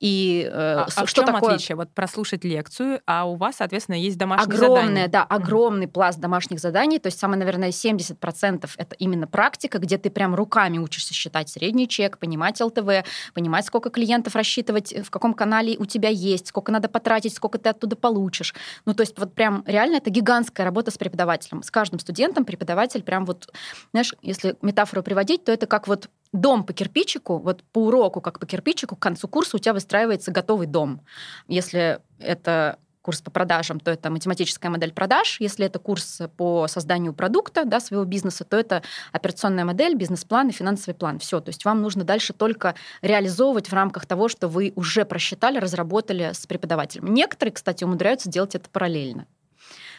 и 0.00 0.48
э, 0.50 0.84
а, 0.86 0.90
что 0.90 1.00
а 1.00 1.06
в 1.06 1.12
чем 1.12 1.24
такое... 1.26 1.54
отличие? 1.54 1.76
Вот 1.76 1.90
прослушать 2.08 2.44
лекцию, 2.44 3.00
а 3.06 3.24
у 3.28 3.36
вас, 3.36 3.56
соответственно, 3.56 3.96
есть 3.96 4.16
домашние 4.16 4.56
Огромное, 4.56 4.82
задания. 4.82 5.08
да, 5.08 5.24
огромный 5.24 5.86
mm-hmm. 5.86 5.90
пласт 5.90 6.18
домашних 6.18 6.58
заданий. 6.58 6.98
То 6.98 7.08
есть 7.08 7.18
самое, 7.18 7.38
наверное, 7.38 7.68
70% 7.68 8.70
это 8.76 8.96
именно 8.96 9.26
практика, 9.26 9.78
где 9.78 9.98
ты 9.98 10.08
прям 10.08 10.34
руками 10.34 10.78
учишься 10.78 11.12
считать 11.12 11.50
средний 11.50 11.86
чек, 11.86 12.16
понимать 12.16 12.60
ЛТВ, 12.60 13.06
понимать, 13.34 13.66
сколько 13.66 13.90
клиентов 13.90 14.34
рассчитывать, 14.34 14.94
в 15.04 15.10
каком 15.10 15.34
канале 15.34 15.76
у 15.78 15.84
тебя 15.84 16.08
есть, 16.08 16.48
сколько 16.48 16.72
надо 16.72 16.88
потратить, 16.88 17.34
сколько 17.34 17.58
ты 17.58 17.68
оттуда 17.68 17.94
получишь. 17.94 18.54
Ну, 18.86 18.94
то 18.94 19.02
есть 19.02 19.18
вот 19.18 19.34
прям 19.34 19.62
реально 19.66 19.96
это 19.96 20.08
гигантская 20.08 20.64
работа 20.64 20.90
с 20.90 20.96
преподавателем. 20.96 21.62
С 21.62 21.70
каждым 21.70 22.00
студентом 22.00 22.46
преподаватель 22.46 23.02
прям 23.02 23.26
вот, 23.26 23.52
знаешь, 23.90 24.14
если 24.22 24.56
метафору 24.62 25.02
приводить, 25.02 25.44
то 25.44 25.52
это 25.52 25.66
как 25.66 25.88
вот 25.88 26.08
дом 26.32 26.64
по 26.64 26.72
кирпичику, 26.72 27.38
вот 27.38 27.62
по 27.72 27.86
уроку, 27.86 28.20
как 28.20 28.38
по 28.38 28.46
кирпичику, 28.46 28.96
к 28.96 29.00
концу 29.00 29.28
курса 29.28 29.56
у 29.56 29.60
тебя 29.60 29.72
выстраивается 29.72 30.30
готовый 30.30 30.66
дом. 30.66 31.00
Если 31.46 32.00
это 32.18 32.78
курс 33.08 33.22
по 33.22 33.30
продажам, 33.30 33.80
то 33.80 33.90
это 33.90 34.10
математическая 34.10 34.70
модель 34.70 34.92
продаж. 34.92 35.40
Если 35.40 35.64
это 35.64 35.78
курс 35.78 36.20
по 36.36 36.68
созданию 36.68 37.14
продукта, 37.14 37.64
да, 37.64 37.80
своего 37.80 38.04
бизнеса, 38.04 38.44
то 38.44 38.58
это 38.58 38.82
операционная 39.12 39.64
модель, 39.64 39.94
бизнес-план 39.94 40.50
и 40.50 40.52
финансовый 40.52 40.92
план. 40.92 41.18
Все. 41.18 41.40
То 41.40 41.48
есть 41.48 41.64
вам 41.64 41.80
нужно 41.80 42.04
дальше 42.04 42.34
только 42.34 42.74
реализовывать 43.00 43.70
в 43.70 43.72
рамках 43.72 44.04
того, 44.04 44.28
что 44.28 44.48
вы 44.48 44.74
уже 44.76 45.06
просчитали, 45.06 45.58
разработали 45.58 46.32
с 46.34 46.46
преподавателем. 46.46 47.14
Некоторые, 47.14 47.54
кстати, 47.54 47.82
умудряются 47.82 48.28
делать 48.28 48.54
это 48.54 48.68
параллельно 48.68 49.26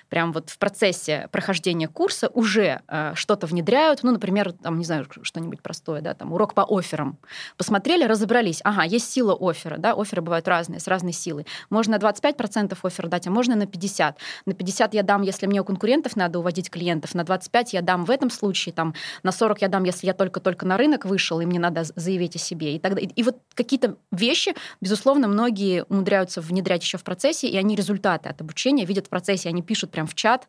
прям 0.09 0.33
вот 0.33 0.49
в 0.49 0.57
процессе 0.57 1.29
прохождения 1.31 1.87
курса 1.87 2.29
уже 2.33 2.81
э, 2.87 3.13
что-то 3.15 3.47
внедряют, 3.47 4.03
ну, 4.03 4.11
например, 4.11 4.51
там, 4.51 4.77
не 4.79 4.85
знаю, 4.85 5.07
что-нибудь 5.21 5.61
простое, 5.61 6.01
да, 6.01 6.13
там, 6.13 6.33
урок 6.33 6.53
по 6.53 6.65
офферам. 6.67 7.17
Посмотрели, 7.57 8.03
разобрались, 8.03 8.59
ага, 8.63 8.83
есть 8.83 9.11
сила 9.11 9.37
оффера, 9.39 9.77
да, 9.77 9.93
офферы 9.93 10.21
бывают 10.21 10.47
разные, 10.47 10.79
с 10.79 10.87
разной 10.87 11.13
силой. 11.13 11.45
Можно 11.69 11.95
25% 11.95 12.77
оффер 12.81 13.07
дать, 13.07 13.27
а 13.27 13.31
можно 13.31 13.55
на 13.55 13.67
50. 13.67 14.17
На 14.45 14.53
50 14.53 14.93
я 14.93 15.03
дам, 15.03 15.21
если 15.21 15.45
мне 15.45 15.61
у 15.61 15.63
конкурентов 15.63 16.15
надо 16.15 16.39
уводить 16.39 16.69
клиентов, 16.69 17.13
на 17.13 17.23
25 17.23 17.73
я 17.73 17.81
дам 17.81 18.05
в 18.05 18.11
этом 18.11 18.29
случае, 18.29 18.73
там, 18.73 18.93
на 19.23 19.31
40 19.31 19.61
я 19.61 19.67
дам, 19.67 19.83
если 19.83 20.07
я 20.07 20.13
только-только 20.13 20.65
на 20.65 20.77
рынок 20.77 21.05
вышел, 21.05 21.39
и 21.39 21.45
мне 21.45 21.59
надо 21.59 21.83
заявить 21.95 22.35
о 22.35 22.39
себе. 22.39 22.75
И, 22.75 22.79
тогда, 22.79 22.99
и, 22.99 23.05
и 23.05 23.23
вот 23.23 23.37
какие-то 23.53 23.97
вещи, 24.11 24.55
безусловно, 24.81 25.27
многие 25.27 25.85
умудряются 25.85 26.41
внедрять 26.41 26.83
еще 26.83 26.97
в 26.97 27.03
процессе, 27.03 27.47
и 27.47 27.57
они 27.57 27.75
результаты 27.75 28.29
от 28.29 28.41
обучения 28.41 28.85
видят 28.85 29.07
в 29.07 29.09
процессе, 29.09 29.49
они 29.49 29.61
пишут 29.61 29.91
прям 29.99 30.07
в 30.07 30.15
чат 30.15 30.47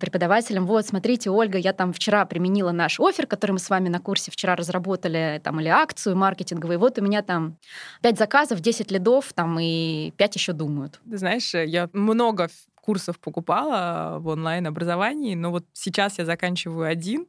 преподавателям, 0.00 0.66
вот, 0.66 0.84
смотрите, 0.84 1.30
Ольга, 1.30 1.56
я 1.56 1.72
там 1.72 1.92
вчера 1.92 2.26
применила 2.26 2.72
наш 2.72 2.98
офер, 2.98 3.28
который 3.28 3.52
мы 3.52 3.58
с 3.60 3.70
вами 3.70 3.88
на 3.88 4.00
курсе 4.00 4.32
вчера 4.32 4.56
разработали, 4.56 5.40
там, 5.42 5.60
или 5.60 5.68
акцию 5.68 6.16
маркетинговую, 6.16 6.80
вот 6.80 6.98
у 6.98 7.02
меня 7.02 7.22
там 7.22 7.56
5 8.02 8.18
заказов, 8.18 8.60
10 8.60 8.90
лидов, 8.90 9.32
там, 9.32 9.56
и 9.60 10.10
5 10.16 10.34
еще 10.34 10.52
думают. 10.52 11.00
Ты 11.08 11.16
знаешь, 11.16 11.54
я 11.54 11.88
много 11.92 12.48
курсов 12.84 13.18
покупала 13.18 14.18
в 14.20 14.26
онлайн-образовании, 14.28 15.34
но 15.34 15.50
вот 15.50 15.64
сейчас 15.72 16.18
я 16.18 16.26
заканчиваю 16.26 16.86
один. 16.86 17.26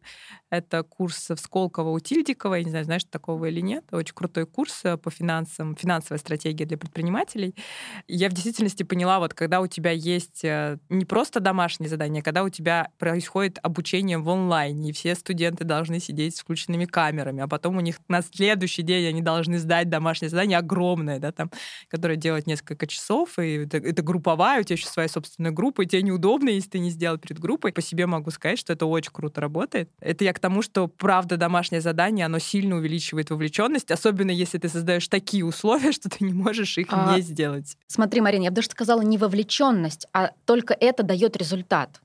Это 0.49 0.83
курс 0.83 1.29
в 1.29 1.37
Сколково 1.37 1.91
у. 1.91 2.55
Я 2.55 2.63
не 2.63 2.69
знаю, 2.71 2.83
знаешь 2.83 3.05
такого 3.05 3.45
или 3.45 3.61
нет. 3.61 3.85
Очень 3.91 4.15
крутой 4.15 4.47
курс 4.47 4.81
э, 4.83 4.97
по 4.97 5.09
финансам, 5.09 5.75
финансовая 5.77 6.19
стратегия 6.19 6.65
для 6.65 6.77
предпринимателей. 6.77 7.55
я 8.07 8.29
в 8.29 8.33
действительности 8.33 8.83
поняла, 8.83 9.19
вот 9.19 9.33
когда 9.33 9.61
у 9.61 9.67
тебя 9.67 9.91
есть 9.91 10.43
э, 10.43 10.77
не 10.89 11.05
просто 11.05 11.39
домашние 11.39 11.89
задания, 11.89 12.19
а 12.19 12.23
когда 12.23 12.43
у 12.43 12.49
тебя 12.49 12.89
происходит 12.97 13.57
обучение 13.63 14.17
в 14.17 14.29
онлайне, 14.29 14.89
и 14.89 14.93
все 14.93 15.15
студенты 15.15 15.63
должны 15.63 16.01
сидеть 16.01 16.35
с 16.35 16.41
включенными 16.41 16.83
камерами, 16.83 17.41
а 17.41 17.47
потом 17.47 17.77
у 17.77 17.81
них 17.81 17.99
на 18.09 18.21
следующий 18.21 18.81
день 18.81 19.07
они 19.07 19.21
должны 19.21 19.57
сдать 19.57 19.89
домашнее 19.89 20.29
задание 20.29 20.57
огромное, 20.57 21.19
да, 21.19 21.31
там, 21.31 21.49
которое 21.87 22.17
делать 22.17 22.45
несколько 22.45 22.87
часов, 22.87 23.39
и 23.39 23.63
это, 23.63 23.77
это 23.77 24.01
групповая, 24.01 24.59
у 24.59 24.63
тебя 24.63 24.75
еще 24.75 24.87
своя 24.87 25.07
собственной 25.45 25.51
группой, 25.51 25.85
тебе 25.85 26.01
неудобно, 26.01 26.49
если 26.49 26.69
ты 26.69 26.79
не 26.79 26.89
сделал 26.89 27.17
перед 27.17 27.39
группой. 27.39 27.71
По 27.71 27.81
себе 27.81 28.05
могу 28.05 28.31
сказать, 28.31 28.59
что 28.59 28.73
это 28.73 28.85
очень 28.85 29.11
круто 29.11 29.41
работает. 29.41 29.89
Это 29.99 30.23
я 30.23 30.33
к 30.33 30.39
тому, 30.39 30.61
что 30.61 30.87
правда 30.87 31.37
домашнее 31.37 31.81
задание, 31.81 32.25
оно 32.25 32.39
сильно 32.39 32.75
увеличивает 32.75 33.29
вовлеченность, 33.29 33.91
особенно 33.91 34.31
если 34.31 34.57
ты 34.57 34.69
создаешь 34.69 35.07
такие 35.07 35.45
условия, 35.45 35.91
что 35.95 36.09
ты 36.09 36.23
не 36.25 36.33
можешь 36.33 36.77
их 36.77 36.87
а, 36.91 37.15
не 37.15 37.21
сделать. 37.21 37.77
Смотри, 37.87 38.21
Марина, 38.21 38.43
я 38.43 38.51
бы 38.51 38.55
даже 38.55 38.69
сказала 38.69 39.01
не 39.01 39.17
вовлеченность, 39.17 40.07
а 40.13 40.31
только 40.45 40.73
это 40.73 41.03
дает 41.03 41.37
результат 41.37 42.01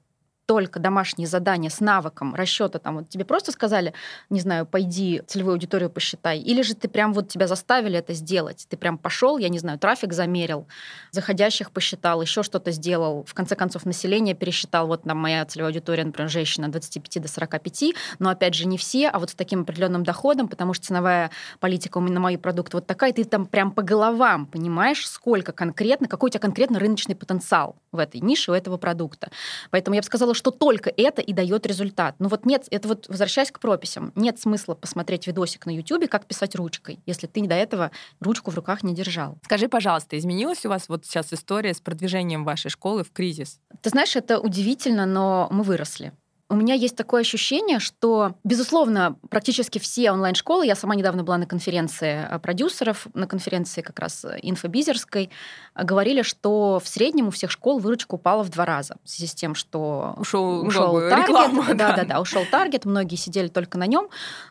только 0.50 0.80
домашние 0.80 1.28
задания 1.28 1.70
с 1.70 1.78
навыком 1.78 2.34
расчета, 2.34 2.80
там 2.80 2.96
вот 2.96 3.08
тебе 3.08 3.24
просто 3.24 3.52
сказали, 3.52 3.94
не 4.30 4.40
знаю, 4.40 4.66
пойди 4.66 5.22
целевую 5.28 5.52
аудиторию 5.52 5.90
посчитай, 5.90 6.40
или 6.40 6.62
же 6.62 6.74
ты 6.74 6.88
прям 6.88 7.12
вот 7.12 7.28
тебя 7.28 7.46
заставили 7.46 7.96
это 7.96 8.14
сделать, 8.14 8.66
ты 8.68 8.76
прям 8.76 8.98
пошел, 8.98 9.38
я 9.38 9.48
не 9.48 9.60
знаю, 9.60 9.78
трафик 9.78 10.12
замерил, 10.12 10.66
заходящих 11.12 11.70
посчитал, 11.70 12.20
еще 12.20 12.42
что-то 12.42 12.72
сделал, 12.72 13.22
в 13.28 13.32
конце 13.32 13.54
концов 13.54 13.86
население 13.86 14.34
пересчитал, 14.34 14.88
вот 14.88 15.04
там 15.04 15.18
моя 15.18 15.46
целевая 15.46 15.70
аудитория, 15.70 16.04
например, 16.04 16.28
женщина 16.28 16.68
25 16.68 17.22
до 17.22 17.28
45, 17.28 17.94
но 18.18 18.30
опять 18.30 18.54
же 18.54 18.66
не 18.66 18.76
все, 18.76 19.08
а 19.08 19.20
вот 19.20 19.30
с 19.30 19.34
таким 19.36 19.60
определенным 19.60 20.02
доходом, 20.02 20.48
потому 20.48 20.74
что 20.74 20.86
ценовая 20.86 21.30
политика 21.60 21.98
у 21.98 22.00
меня 22.00 22.14
на 22.14 22.20
мои 22.20 22.36
продукты 22.36 22.78
вот 22.78 22.88
такая, 22.88 23.12
ты 23.12 23.22
там 23.22 23.46
прям 23.46 23.70
по 23.70 23.82
головам 23.82 24.46
понимаешь, 24.46 25.08
сколько 25.08 25.52
конкретно, 25.52 26.08
какой 26.08 26.26
у 26.26 26.30
тебя 26.32 26.40
конкретно 26.40 26.80
рыночный 26.80 27.14
потенциал 27.14 27.76
в 27.92 28.00
этой 28.00 28.20
нише 28.20 28.50
у 28.50 28.54
этого 28.54 28.78
продукта. 28.78 29.30
Поэтому 29.70 29.94
я 29.94 30.00
бы 30.00 30.06
сказала, 30.06 30.34
что 30.40 30.50
только 30.50 30.90
это 30.96 31.20
и 31.20 31.34
дает 31.34 31.66
результат. 31.66 32.14
Ну 32.18 32.28
вот 32.28 32.46
нет, 32.46 32.66
это 32.70 32.88
вот 32.88 33.08
возвращаясь 33.08 33.50
к 33.50 33.60
прописям, 33.60 34.10
нет 34.16 34.40
смысла 34.40 34.74
посмотреть 34.74 35.26
видосик 35.26 35.66
на 35.66 35.70
YouTube, 35.70 36.08
как 36.08 36.24
писать 36.24 36.54
ручкой, 36.54 36.98
если 37.04 37.26
ты 37.26 37.46
до 37.46 37.54
этого 37.54 37.90
ручку 38.20 38.50
в 38.50 38.54
руках 38.54 38.82
не 38.82 38.94
держал. 38.94 39.36
Скажи, 39.44 39.68
пожалуйста, 39.68 40.16
изменилась 40.16 40.64
у 40.64 40.70
вас 40.70 40.88
вот 40.88 41.04
сейчас 41.04 41.30
история 41.34 41.74
с 41.74 41.80
продвижением 41.82 42.44
вашей 42.44 42.70
школы 42.70 43.04
в 43.04 43.12
кризис? 43.12 43.60
Ты 43.82 43.90
знаешь, 43.90 44.16
это 44.16 44.40
удивительно, 44.40 45.04
но 45.04 45.48
мы 45.50 45.62
выросли 45.62 46.14
у 46.50 46.56
меня 46.56 46.74
есть 46.74 46.96
такое 46.96 47.20
ощущение, 47.20 47.78
что, 47.78 48.34
безусловно, 48.42 49.16
практически 49.30 49.78
все 49.78 50.10
онлайн-школы, 50.10 50.66
я 50.66 50.74
сама 50.74 50.96
недавно 50.96 51.22
была 51.22 51.38
на 51.38 51.46
конференции 51.46 52.26
э, 52.28 52.38
продюсеров, 52.40 53.06
на 53.14 53.28
конференции 53.28 53.82
как 53.82 54.00
раз 54.00 54.24
э, 54.24 54.36
инфобизерской, 54.42 55.30
э, 55.76 55.84
говорили, 55.84 56.22
что 56.22 56.80
в 56.82 56.88
среднем 56.88 57.28
у 57.28 57.30
всех 57.30 57.52
школ 57.52 57.78
выручка 57.78 58.14
упала 58.14 58.42
в 58.42 58.48
два 58.50 58.64
раза 58.64 58.96
в 59.04 59.08
связи 59.08 59.28
с 59.28 59.34
тем, 59.34 59.54
что 59.54 60.14
ушел, 60.16 60.66
ушел 60.66 60.98
таргет, 61.08 61.28
реклама, 61.28 61.66
да, 61.68 61.74
да, 61.74 61.96
да, 61.98 62.04
да, 62.04 62.20
ушел 62.20 62.42
таргет, 62.50 62.84
многие 62.84 63.16
сидели 63.16 63.46
только 63.46 63.78
на 63.78 63.86
нем, 63.86 64.08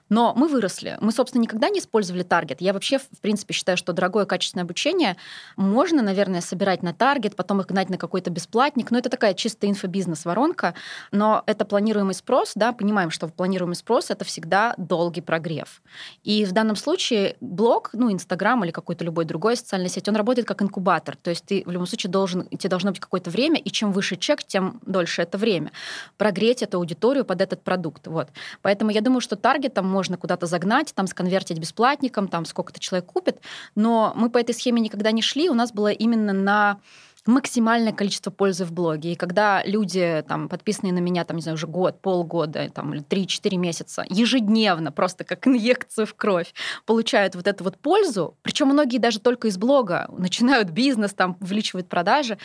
но 0.07 0.33
мы 0.33 0.47
выросли. 0.47 0.97
Мы, 1.01 1.11
собственно, 1.11 1.41
никогда 1.41 1.67
не 1.67 1.79
использовали 1.79 2.23
таргет. 2.23 2.61
Я 2.61 2.71
вообще, 2.71 2.99
в 2.99 3.19
принципе, 3.21 3.53
считаю, 3.53 3.77
что 3.77 3.91
дорогое 3.91 4.25
качественное 4.25 4.63
обучение 4.63 5.17
можно, 5.57 6.01
наверное, 6.01 6.39
собирать 6.39 6.81
на 6.81 6.93
таргет, 6.93 7.35
потом 7.35 7.59
их 7.59 7.67
гнать 7.67 7.89
на 7.89 7.97
какой-то 7.97 8.29
бесплатник, 8.29 8.89
но 8.89 8.97
это 8.97 9.09
такая 9.09 9.33
чистая 9.33 9.69
инфобизнес-воронка, 9.69 10.75
но 11.11 11.43
это 11.45 11.65
планирование 11.65 11.88
планируемый 11.89 12.13
спрос, 12.13 12.51
да, 12.53 12.71
понимаем, 12.71 13.09
что 13.09 13.27
планируемый 13.27 13.75
спрос 13.75 14.11
это 14.11 14.23
всегда 14.23 14.75
долгий 14.77 15.21
прогрев. 15.21 15.81
И 16.23 16.45
в 16.45 16.51
данном 16.51 16.75
случае 16.75 17.35
блог, 17.41 17.89
ну, 17.93 18.11
Инстаграм 18.13 18.63
или 18.63 18.69
какой-то 18.69 19.03
любой 19.03 19.25
другой 19.25 19.57
социальной 19.57 19.89
сеть, 19.89 20.07
он 20.07 20.15
работает 20.15 20.47
как 20.47 20.61
инкубатор. 20.61 21.15
То 21.15 21.31
есть 21.31 21.45
ты 21.45 21.63
в 21.65 21.71
любом 21.71 21.87
случае 21.87 22.11
должен, 22.11 22.45
тебе 22.45 22.69
должно 22.69 22.91
быть 22.91 22.99
какое-то 22.99 23.31
время, 23.31 23.59
и 23.59 23.71
чем 23.71 23.91
выше 23.91 24.17
чек, 24.17 24.43
тем 24.43 24.79
дольше 24.85 25.23
это 25.23 25.39
время. 25.39 25.71
Прогреть 26.17 26.61
эту 26.61 26.77
аудиторию 26.77 27.25
под 27.25 27.41
этот 27.41 27.63
продукт. 27.63 28.05
Вот. 28.05 28.27
Поэтому 28.61 28.91
я 28.91 29.01
думаю, 29.01 29.21
что 29.21 29.35
таргетом 29.35 29.87
можно 29.87 30.15
куда-то 30.15 30.45
загнать, 30.45 30.93
там 30.93 31.07
сконвертить 31.07 31.57
бесплатником, 31.57 32.27
там 32.27 32.45
сколько-то 32.45 32.79
человек 32.79 33.07
купит, 33.07 33.39
но 33.73 34.13
мы 34.15 34.29
по 34.29 34.37
этой 34.37 34.53
схеме 34.53 34.79
никогда 34.79 35.09
не 35.11 35.23
шли, 35.23 35.49
у 35.49 35.55
нас 35.55 35.71
было 35.71 35.91
именно 35.91 36.33
на 36.33 36.79
максимальное 37.25 37.93
количество 37.93 38.31
пользы 38.31 38.65
в 38.65 38.71
блоге. 38.71 39.13
И 39.13 39.15
когда 39.15 39.63
люди, 39.63 40.23
там, 40.27 40.49
подписанные 40.49 40.93
на 40.93 40.99
меня, 40.99 41.23
там, 41.25 41.37
не 41.37 41.41
знаю, 41.43 41.55
уже 41.55 41.67
год, 41.67 42.01
полгода, 42.01 42.69
там, 42.69 42.93
или 42.93 43.03
3-4 43.03 43.57
месяца, 43.57 44.05
ежедневно, 44.09 44.91
просто 44.91 45.23
как 45.23 45.47
инъекцию 45.47 46.07
в 46.07 46.13
кровь, 46.15 46.53
получают 46.85 47.35
вот 47.35 47.47
эту 47.47 47.63
вот 47.63 47.77
пользу, 47.77 48.37
причем 48.41 48.67
многие 48.67 48.97
даже 48.97 49.19
только 49.19 49.47
из 49.47 49.57
блога 49.57 50.07
начинают 50.17 50.69
бизнес, 50.69 51.13
там, 51.13 51.37
увеличивают 51.39 51.89
продажи, 51.89 52.37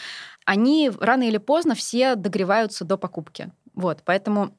они 0.45 0.91
рано 1.01 1.23
или 1.23 1.39
поздно 1.39 1.75
все 1.75 2.15
догреваются 2.17 2.85
до 2.85 2.97
покупки. 2.97 3.51
Вот, 3.75 4.03
поэтому 4.05 4.55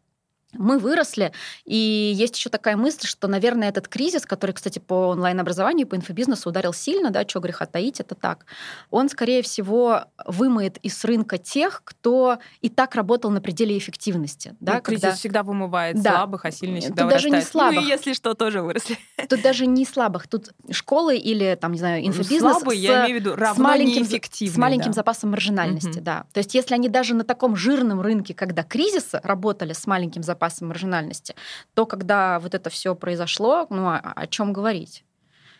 мы 0.57 0.79
выросли, 0.79 1.31
и 1.65 2.13
есть 2.15 2.37
еще 2.37 2.49
такая 2.49 2.77
мысль, 2.77 3.07
что, 3.07 3.27
наверное, 3.27 3.69
этот 3.69 3.87
кризис, 3.87 4.25
который, 4.25 4.51
кстати, 4.51 4.79
по 4.79 5.09
онлайн-образованию, 5.09 5.87
по 5.87 5.95
инфобизнесу 5.95 6.49
ударил 6.49 6.73
сильно, 6.73 7.11
да, 7.11 7.27
что 7.27 7.39
греха 7.39 7.65
таить, 7.65 7.99
это 7.99 8.15
так, 8.15 8.45
он, 8.89 9.09
скорее 9.09 9.41
всего, 9.41 10.05
вымоет 10.25 10.77
из 10.77 11.03
рынка 11.03 11.37
тех, 11.37 11.81
кто 11.83 12.39
и 12.61 12.69
так 12.69 12.95
работал 12.95 13.31
на 13.31 13.41
пределе 13.41 13.77
эффективности. 13.77 14.55
Да, 14.59 14.75
ну, 14.75 14.81
кризис 14.81 15.01
когда... 15.01 15.15
всегда 15.15 15.43
вымывает 15.43 16.01
да. 16.01 16.11
слабых, 16.11 16.45
а 16.45 16.51
сильные 16.51 16.81
всегда 16.81 17.03
Тут 17.03 17.11
даже 17.11 17.29
не 17.29 17.41
слабых. 17.41 17.75
Ну, 17.75 17.81
и 17.81 17.85
если 17.85 18.13
что, 18.13 18.33
тоже 18.33 18.61
выросли. 18.61 18.97
Тут 19.29 19.41
даже 19.41 19.65
не 19.65 19.85
слабых. 19.85 20.27
Тут 20.27 20.53
школы 20.71 21.17
или, 21.17 21.57
там, 21.59 21.73
не 21.73 21.79
знаю, 21.79 22.01
ну, 22.01 22.07
инфобизнес 22.09 22.41
ну, 22.41 22.59
слабые, 22.59 22.79
с, 22.79 22.83
я 22.83 23.05
имею 23.05 23.21
в 23.21 23.23
виду, 23.23 23.35
с 23.35 23.57
маленьким, 23.57 24.05
с 24.05 24.57
маленьким 24.57 24.91
да. 24.91 24.93
запасом 24.93 25.31
маржинальности, 25.31 25.97
угу. 25.97 26.01
да. 26.01 26.25
То 26.33 26.39
есть 26.39 26.53
если 26.53 26.73
они 26.73 26.89
даже 26.89 27.15
на 27.15 27.23
таком 27.23 27.55
жирном 27.55 28.01
рынке, 28.01 28.33
когда 28.33 28.63
кризиса, 28.63 29.19
работали 29.23 29.73
с 29.73 29.87
маленьким 29.87 30.23
запасом 30.23 30.44
маржинальности, 30.65 31.35
то 31.73 31.85
когда 31.85 32.39
вот 32.39 32.53
это 32.53 32.69
все 32.69 32.95
произошло, 32.95 33.67
ну, 33.69 33.87
о, 33.87 33.97
о 33.99 34.27
чем 34.27 34.53
говорить? 34.53 35.03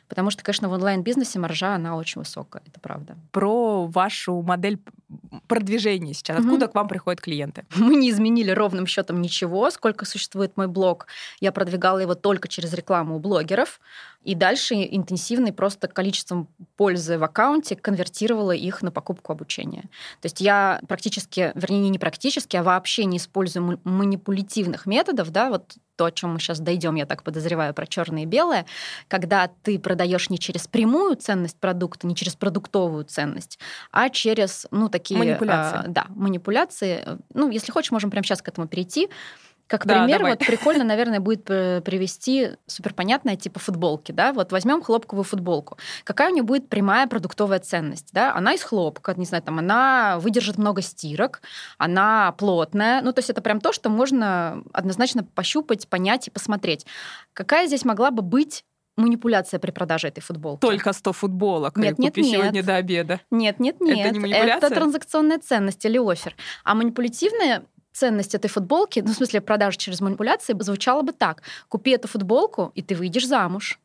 Потому 0.07 0.29
что, 0.29 0.43
конечно, 0.43 0.69
в 0.69 0.73
онлайн-бизнесе 0.73 1.39
маржа, 1.39 1.75
она 1.75 1.95
очень 1.95 2.21
высокая, 2.21 2.61
это 2.67 2.79
правда. 2.79 3.17
Про 3.31 3.87
вашу 3.87 4.41
модель 4.41 4.79
продвижения 5.47 6.13
сейчас. 6.13 6.39
Откуда 6.39 6.65
mm-hmm. 6.65 6.71
к 6.71 6.75
вам 6.75 6.87
приходят 6.87 7.21
клиенты? 7.21 7.65
Мы 7.75 7.95
не 7.95 8.09
изменили 8.09 8.51
ровным 8.51 8.87
счетом 8.87 9.21
ничего. 9.21 9.69
Сколько 9.71 10.05
существует 10.05 10.57
мой 10.57 10.67
блог, 10.67 11.07
я 11.39 11.51
продвигала 11.51 11.99
его 11.99 12.15
только 12.15 12.47
через 12.47 12.73
рекламу 12.73 13.15
у 13.15 13.19
блогеров. 13.19 13.79
И 14.23 14.33
дальше 14.33 14.73
интенсивный 14.75 15.53
просто 15.53 15.87
количеством 15.87 16.47
пользы 16.77 17.19
в 17.19 17.23
аккаунте 17.23 17.75
конвертировала 17.75 18.51
их 18.51 18.81
на 18.81 18.91
покупку 18.91 19.33
обучения. 19.33 19.83
То 20.21 20.25
есть 20.25 20.41
я 20.41 20.81
практически, 20.87 21.51
вернее, 21.53 21.89
не 21.89 21.99
практически, 21.99 22.57
а 22.57 22.63
вообще 22.63 23.05
не 23.05 23.17
использую 23.17 23.79
манипулятивных 23.83 24.87
методов, 24.87 25.31
да, 25.31 25.49
вот 25.49 25.75
то, 25.95 26.05
о 26.05 26.11
чем 26.11 26.33
мы 26.33 26.39
сейчас 26.39 26.59
дойдем, 26.59 26.95
я 26.95 27.05
так 27.05 27.23
подозреваю, 27.23 27.73
про 27.73 27.87
черное 27.87 28.23
и 28.23 28.25
белое, 28.25 28.65
когда 29.07 29.49
ты 29.63 29.79
продаешь 29.79 30.29
не 30.29 30.39
через 30.39 30.67
прямую 30.67 31.15
ценность 31.15 31.57
продукта, 31.57 32.07
не 32.07 32.15
через 32.15 32.35
продуктовую 32.35 33.05
ценность, 33.05 33.59
а 33.91 34.09
через, 34.09 34.67
ну, 34.71 34.89
такие... 34.89 35.17
Манипуляции. 35.17 35.77
А, 35.77 35.87
да, 35.87 36.05
манипуляции. 36.09 37.03
Ну, 37.33 37.49
если 37.49 37.71
хочешь, 37.71 37.91
можем 37.91 38.11
прямо 38.11 38.23
сейчас 38.23 38.41
к 38.41 38.47
этому 38.47 38.67
перейти. 38.67 39.09
Как 39.67 39.85
да, 39.85 40.03
пример, 40.03 40.19
давай. 40.19 40.33
вот 40.33 40.45
прикольно, 40.45 40.83
наверное, 40.83 41.19
будет 41.19 41.45
привести 41.45 42.51
суперпонятное 42.67 43.35
типа 43.35 43.59
футболки, 43.59 44.11
да, 44.11 44.31
вот 44.31 44.51
возьмем 44.51 44.83
хлопковую 44.83 45.23
футболку. 45.23 45.77
Какая 46.03 46.29
у 46.29 46.33
нее 46.33 46.43
будет 46.43 46.69
прямая 46.69 47.07
продуктовая 47.07 47.59
ценность, 47.59 48.09
да? 48.13 48.35
Она 48.35 48.53
из 48.53 48.61
хлопка, 48.61 49.15
не 49.17 49.25
знаю, 49.25 49.43
там, 49.43 49.57
она 49.57 50.19
выдержит 50.19 50.57
много 50.57 50.81
стирок, 50.81 51.41
она 51.77 52.31
плотная, 52.33 53.01
ну, 53.01 53.11
то 53.11 53.19
есть 53.19 53.29
это 53.29 53.41
прям 53.41 53.59
то, 53.59 53.73
что 53.73 53.89
можно 53.89 54.63
однозначно 54.71 55.23
пощупать, 55.23 55.87
понять 55.87 56.27
и 56.27 56.31
посмотреть. 56.31 56.85
Какая 57.33 57.65
здесь 57.67 57.85
могла 57.85 58.11
бы 58.11 58.21
быть 58.21 58.65
манипуляция 58.97 59.59
при 59.59 59.71
продаже 59.71 60.07
этой 60.07 60.21
футболки. 60.21 60.61
Только 60.61 60.93
100 60.93 61.11
футболок. 61.11 61.75
Нет, 61.75 61.99
нет, 61.99 62.15
нет. 62.15 62.25
сегодня 62.25 62.63
до 62.63 62.75
обеда. 62.75 63.19
Нет, 63.29 63.59
нет, 63.59 63.81
нет. 63.81 63.97
Это 63.97 64.13
не 64.13 64.19
манипуляция? 64.19 64.67
Это 64.67 64.69
транзакционная 64.69 65.39
ценность 65.39 65.83
или 65.83 65.97
офер. 65.97 66.35
А 66.63 66.75
манипулятивная 66.75 67.63
ценность 67.95 68.35
этой 68.35 68.49
футболки, 68.49 68.99
ну, 68.99 69.11
в 69.11 69.15
смысле, 69.15 69.41
продажа 69.41 69.77
через 69.77 70.01
манипуляции, 70.01 70.55
звучала 70.59 71.01
бы 71.01 71.13
так. 71.13 71.41
Купи 71.69 71.91
эту 71.91 72.07
футболку, 72.07 72.71
и 72.75 72.81
ты 72.81 72.95
выйдешь 72.95 73.27
замуж. 73.27 73.79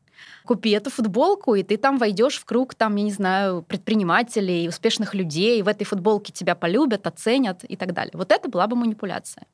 Купи 0.45 0.71
эту 0.71 0.89
футболку, 0.89 1.55
и 1.55 1.63
ты 1.63 1.77
там 1.77 1.97
войдешь 1.97 2.37
в 2.37 2.45
круг, 2.45 2.75
там, 2.75 2.95
я 2.95 3.03
не 3.03 3.11
знаю, 3.11 3.63
предпринимателей, 3.63 4.67
успешных 4.67 5.15
людей, 5.15 5.61
в 5.61 5.67
этой 5.67 5.85
футболке 5.85 6.33
тебя 6.33 6.55
полюбят, 6.55 7.07
оценят 7.07 7.63
и 7.63 7.75
так 7.75 7.93
далее. 7.93 8.11
Вот 8.13 8.31
это 8.31 8.49
была 8.49 8.67
бы 8.67 8.75
манипуляция. 8.75 9.45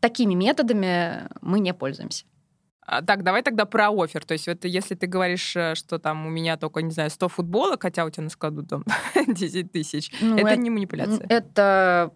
Такими 0.00 0.34
методами 0.34 1.28
мы 1.40 1.60
не 1.60 1.74
пользуемся. 1.74 2.24
А, 2.84 3.00
так, 3.00 3.22
давай 3.22 3.42
тогда 3.42 3.64
про 3.64 3.90
офер. 3.90 4.24
То 4.24 4.32
есть 4.32 4.48
вот 4.48 4.64
если 4.64 4.96
ты 4.96 5.06
говоришь, 5.06 5.54
э, 5.54 5.76
что 5.76 5.98
там 5.98 6.26
у 6.26 6.30
меня 6.30 6.56
только, 6.56 6.82
не 6.82 6.90
знаю, 6.90 7.10
100 7.10 7.28
футболок, 7.28 7.82
хотя 7.82 8.04
у 8.04 8.10
тебя 8.10 8.24
на 8.24 8.30
складу 8.30 8.64
там 8.64 8.84
10 9.26 9.70
тысяч, 9.70 10.12
ну, 10.20 10.36
это, 10.36 10.48
это 10.48 10.60
не 10.60 10.68
манипуляция. 10.68 11.24
Это, 11.28 12.10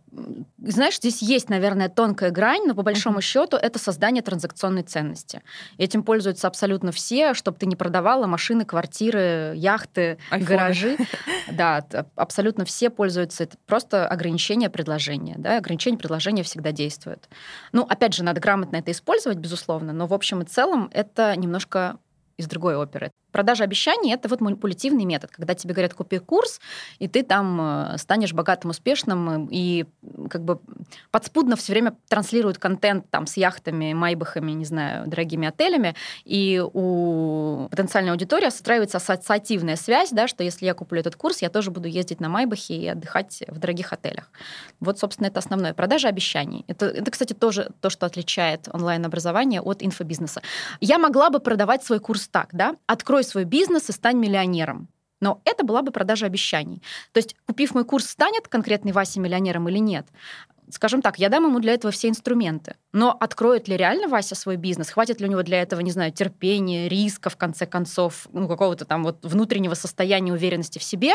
знаешь, 0.58 0.96
здесь 0.96 1.22
есть, 1.22 1.48
наверное, 1.50 1.88
тонкая 1.88 2.32
грань, 2.32 2.62
но 2.66 2.74
по 2.74 2.82
большому 2.82 3.18
uh-huh. 3.18 3.22
счету 3.22 3.56
это 3.56 3.78
создание 3.78 4.22
транзакционной 4.22 4.82
ценности. 4.82 5.42
Этим 5.78 6.02
пользуются 6.02 6.48
абсолютно 6.48 6.90
все, 6.90 7.32
чтобы 7.34 7.58
ты 7.58 7.66
не 7.66 7.76
продавала 7.76 8.26
машины, 8.26 8.64
квартиры, 8.64 9.52
яхты, 9.54 10.18
Айфоны. 10.30 10.48
гаражи. 10.48 10.96
Да, 11.52 11.86
абсолютно 12.16 12.64
все 12.64 12.90
пользуются. 12.90 13.44
Это 13.44 13.56
просто 13.66 14.08
ограничение 14.08 14.68
предложения. 14.68 15.36
Да? 15.38 15.58
Ограничение 15.58 15.98
предложения 15.98 16.42
всегда 16.42 16.72
действует. 16.72 17.28
Ну, 17.72 17.82
опять 17.82 18.14
же, 18.14 18.24
надо 18.24 18.40
грамотно 18.40 18.76
это 18.76 18.90
использовать, 18.90 19.38
безусловно, 19.38 19.92
но 19.92 20.06
в 20.06 20.12
общем 20.12 20.42
и 20.42 20.44
целом 20.44 20.55
это 20.92 21.36
немножко 21.36 21.98
из 22.36 22.46
другой 22.46 22.76
оперы. 22.76 23.10
Продажа 23.36 23.64
обещаний— 23.64 24.14
это 24.14 24.30
вот 24.30 24.40
манипулятивный 24.40 25.04
метод, 25.04 25.30
когда 25.30 25.52
тебе 25.52 25.74
говорят, 25.74 25.92
купи 25.92 26.20
курс, 26.20 26.58
и 26.98 27.06
ты 27.06 27.22
там 27.22 27.60
э, 27.60 27.98
станешь 27.98 28.32
богатым, 28.32 28.70
успешным, 28.70 29.46
и 29.50 29.84
как 30.30 30.42
бы 30.42 30.58
подспудно 31.10 31.54
все 31.56 31.74
время 31.74 31.94
транслируют 32.08 32.56
контент 32.56 33.10
там 33.10 33.26
с 33.26 33.36
яхтами, 33.36 33.92
майбахами, 33.92 34.52
не 34.52 34.64
знаю, 34.64 35.06
дорогими 35.06 35.46
отелями, 35.48 35.94
и 36.24 36.64
у 36.72 37.68
потенциальной 37.70 38.12
аудитории 38.12 38.46
устраивается 38.46 38.96
ассоциативная 38.96 39.76
связь, 39.76 40.12
да, 40.12 40.28
что 40.28 40.42
если 40.42 40.64
я 40.64 40.72
куплю 40.72 41.00
этот 41.00 41.16
курс, 41.16 41.42
я 41.42 41.50
тоже 41.50 41.70
буду 41.70 41.88
ездить 41.88 42.20
на 42.20 42.30
майбахе 42.30 42.74
и 42.74 42.88
отдыхать 42.88 43.42
в 43.48 43.58
дорогих 43.58 43.92
отелях. 43.92 44.30
Вот, 44.80 44.98
собственно, 44.98 45.26
это 45.26 45.40
основное. 45.40 45.74
Продажа 45.74 46.08
обещаний. 46.08 46.64
Это, 46.68 46.86
это 46.86 47.10
кстати, 47.10 47.34
тоже 47.34 47.70
то, 47.82 47.90
что 47.90 48.06
отличает 48.06 48.66
онлайн-образование 48.72 49.60
от 49.60 49.82
инфобизнеса. 49.82 50.40
Я 50.80 50.98
могла 50.98 51.28
бы 51.28 51.38
продавать 51.38 51.84
свой 51.84 52.00
курс 52.00 52.28
так, 52.28 52.48
да, 52.52 52.76
открой 52.86 53.25
свой 53.26 53.44
бизнес 53.44 53.88
и 53.88 53.92
стань 53.92 54.18
миллионером. 54.18 54.88
Но 55.20 55.40
это 55.44 55.64
была 55.64 55.82
бы 55.82 55.92
продажа 55.92 56.26
обещаний. 56.26 56.82
То 57.12 57.18
есть, 57.18 57.36
купив 57.46 57.74
мой 57.74 57.84
курс, 57.84 58.06
станет 58.06 58.48
конкретный 58.48 58.92
Вася 58.92 59.20
миллионером 59.20 59.68
или 59.68 59.78
нет? 59.78 60.06
Скажем 60.68 61.00
так, 61.00 61.18
я 61.18 61.28
дам 61.28 61.44
ему 61.44 61.60
для 61.60 61.74
этого 61.74 61.92
все 61.92 62.08
инструменты. 62.08 62.74
Но 62.92 63.16
откроет 63.18 63.68
ли 63.68 63.76
реально 63.76 64.08
Вася 64.08 64.34
свой 64.34 64.56
бизнес? 64.56 64.90
Хватит 64.90 65.20
ли 65.20 65.26
у 65.26 65.30
него 65.30 65.42
для 65.42 65.62
этого, 65.62 65.80
не 65.80 65.92
знаю, 65.92 66.12
терпения, 66.12 66.88
риска, 66.88 67.30
в 67.30 67.36
конце 67.36 67.66
концов, 67.66 68.26
ну, 68.32 68.48
какого-то 68.48 68.84
там 68.84 69.04
вот 69.04 69.24
внутреннего 69.24 69.74
состояния 69.74 70.32
уверенности 70.32 70.78
в 70.78 70.82
себе? 70.82 71.14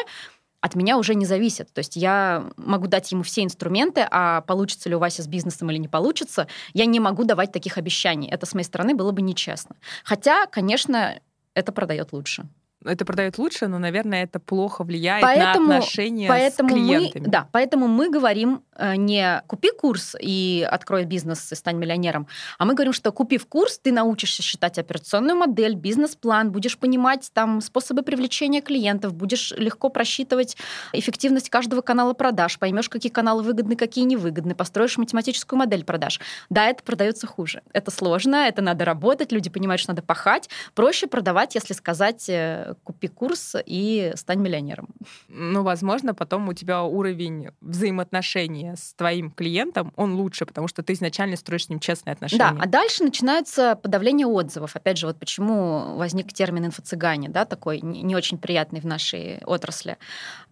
от 0.62 0.76
меня 0.76 0.98
уже 0.98 1.16
не 1.16 1.26
зависит. 1.26 1.74
То 1.74 1.80
есть 1.80 1.96
я 1.96 2.46
могу 2.56 2.86
дать 2.86 3.12
ему 3.12 3.24
все 3.24 3.44
инструменты, 3.44 4.08
а 4.10 4.42
получится 4.42 4.90
ли 4.90 4.96
у 4.96 5.00
Васи 5.00 5.24
с 5.24 5.28
бизнесом 5.28 5.72
или 5.72 5.78
не 5.78 5.88
получится, 5.88 6.48
я 6.74 6.86
не 6.86 7.00
могу 7.00 7.24
давать 7.24 7.52
таких 7.52 7.80
обещаний. 7.80 8.30
Это 8.30 8.46
с 8.46 8.54
моей 8.54 8.66
стороны 8.66 8.94
было 8.94 9.12
бы 9.12 9.24
нечестно. 9.24 9.76
Хотя, 10.04 10.46
конечно, 10.46 11.20
это 11.54 11.72
продает 11.72 12.14
лучше 12.14 12.48
это 12.84 13.06
продает 13.06 13.38
лучше, 13.38 13.68
но, 13.68 13.80
наверное, 13.80 14.24
это 14.24 14.40
плохо 14.40 14.84
влияет 14.84 15.22
поэтому, 15.22 15.68
на 15.68 15.78
отношения 15.78 16.28
поэтому 16.28 16.70
с 16.70 16.74
клиентами. 16.74 17.24
Мы, 17.26 17.30
да, 17.30 17.48
поэтому 17.52 17.88
мы 17.88 18.10
говорим 18.10 18.64
э, 18.76 18.96
не 18.96 19.44
купи 19.48 19.72
курс 19.72 20.16
и 20.20 20.68
открой 20.70 21.06
бизнес 21.06 21.52
и 21.52 21.56
стань 21.56 21.78
миллионером, 21.78 22.28
а 22.58 22.66
мы 22.66 22.74
говорим, 22.74 22.94
что 22.94 23.12
купив 23.12 23.46
курс, 23.46 23.80
ты 23.80 23.92
научишься 23.92 24.42
считать 24.42 24.78
операционную 24.78 25.38
модель, 25.38 25.76
бизнес-план, 25.76 26.52
будешь 26.52 26.78
понимать 26.78 27.30
там 27.34 27.62
способы 27.62 28.02
привлечения 28.02 28.62
клиентов, 28.62 29.14
будешь 29.14 29.52
легко 29.52 29.90
просчитывать 29.90 30.58
эффективность 30.94 31.50
каждого 31.50 31.82
канала 31.82 32.14
продаж, 32.14 32.58
поймешь, 32.58 32.90
какие 32.90 33.12
каналы 33.12 33.44
выгодны, 33.44 33.76
какие 33.76 34.06
невыгодны, 34.06 34.56
построишь 34.56 34.98
математическую 34.98 35.60
модель 35.60 35.84
продаж. 35.84 36.20
Да, 36.50 36.68
это 36.68 36.84
продается 36.84 37.28
хуже. 37.28 37.62
Это 37.74 37.92
сложно, 37.92 38.48
это 38.48 38.62
надо 38.62 38.86
работать, 38.86 39.32
люди 39.32 39.50
понимают, 39.50 39.82
что 39.82 39.92
надо 39.92 40.02
пахать. 40.02 40.50
Проще 40.74 41.08
продавать, 41.08 41.56
если 41.56 41.74
сказать 41.74 42.28
э, 42.28 42.71
купи 42.84 43.08
курс 43.08 43.56
и 43.66 44.12
стань 44.16 44.40
миллионером. 44.40 44.90
Ну, 45.28 45.64
возможно, 45.64 46.14
потом 46.14 46.50
у 46.50 46.54
тебя 46.54 46.84
уровень 46.84 47.50
взаимоотношения 47.62 48.76
с 48.76 48.94
твоим 48.94 49.32
клиентом, 49.32 49.94
он 49.96 50.16
лучше, 50.16 50.46
потому 50.46 50.68
что 50.68 50.84
ты 50.84 50.94
изначально 50.94 51.36
строишь 51.36 51.66
с 51.66 51.70
ним 51.70 51.80
честные 51.80 52.14
отношения. 52.14 52.52
Да, 52.52 52.58
а 52.60 52.68
дальше 52.68 53.04
начинается 53.04 53.76
подавление 53.76 54.28
отзывов. 54.28 54.76
Опять 54.76 54.98
же, 54.98 55.08
вот 55.08 55.18
почему 55.18 55.96
возник 55.96 56.34
термин 56.34 56.66
инфо-цыгане, 56.66 57.30
да, 57.30 57.46
такой 57.46 57.82
не 57.82 58.16
очень 58.16 58.38
приятный 58.38 58.80
в 58.80 58.86
нашей 58.86 59.40
отрасли. 59.46 59.98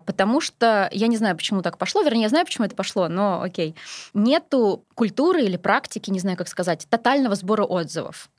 Потому 0.05 0.41
что, 0.41 0.89
я 0.91 1.07
не 1.07 1.17
знаю, 1.17 1.35
почему 1.35 1.61
так 1.61 1.77
пошло, 1.77 2.01
вернее, 2.01 2.23
я 2.23 2.29
знаю, 2.29 2.45
почему 2.45 2.65
это 2.65 2.75
пошло, 2.75 3.07
но 3.07 3.41
окей. 3.41 3.75
Нету 4.13 4.83
культуры 4.95 5.43
или 5.43 5.57
практики, 5.57 6.09
не 6.09 6.19
знаю, 6.19 6.37
как 6.37 6.47
сказать, 6.47 6.87
тотального 6.89 7.35
сбора 7.35 7.63
отзывов. 7.63 8.29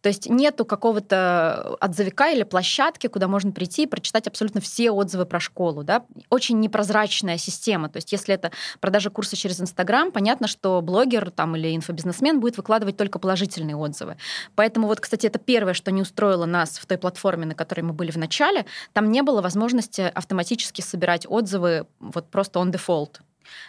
То 0.00 0.08
есть 0.08 0.28
нету 0.28 0.64
какого-то 0.64 1.76
отзывика 1.80 2.30
или 2.30 2.42
площадки, 2.42 3.06
куда 3.06 3.28
можно 3.28 3.52
прийти 3.52 3.82
и 3.82 3.86
прочитать 3.86 4.26
абсолютно 4.26 4.60
все 4.60 4.90
отзывы 4.90 5.26
про 5.26 5.40
школу. 5.40 5.82
Да? 5.84 6.04
Очень 6.30 6.60
непрозрачная 6.60 7.36
система. 7.38 7.88
То 7.88 7.98
есть 7.98 8.12
если 8.12 8.34
это 8.34 8.50
продажа 8.80 9.10
курса 9.10 9.36
через 9.36 9.60
Инстаграм, 9.60 10.10
понятно, 10.10 10.46
что 10.46 10.80
блогер 10.80 11.30
там, 11.30 11.56
или 11.56 11.76
инфобизнесмен 11.76 12.40
будет 12.40 12.56
выкладывать 12.56 12.96
только 12.96 13.18
положительные 13.18 13.76
отзывы. 13.76 14.16
Поэтому 14.54 14.86
вот, 14.86 15.00
кстати, 15.00 15.26
это 15.26 15.38
первое, 15.38 15.74
что 15.74 15.90
не 15.90 16.02
устроило 16.02 16.46
нас 16.46 16.78
в 16.78 16.86
той 16.86 16.98
платформе, 16.98 17.46
на 17.46 17.54
которой 17.54 17.82
мы 17.82 17.92
были 17.92 18.10
в 18.10 18.16
начале. 18.16 18.66
Там 18.92 19.10
не 19.10 19.22
было 19.22 19.42
возможности 19.42 20.00
автоматически 20.14 20.80
собирать 20.80 21.26
отзывы 21.28 21.86
вот 22.00 22.30
просто 22.30 22.60
on 22.60 22.72
default. 22.72 23.20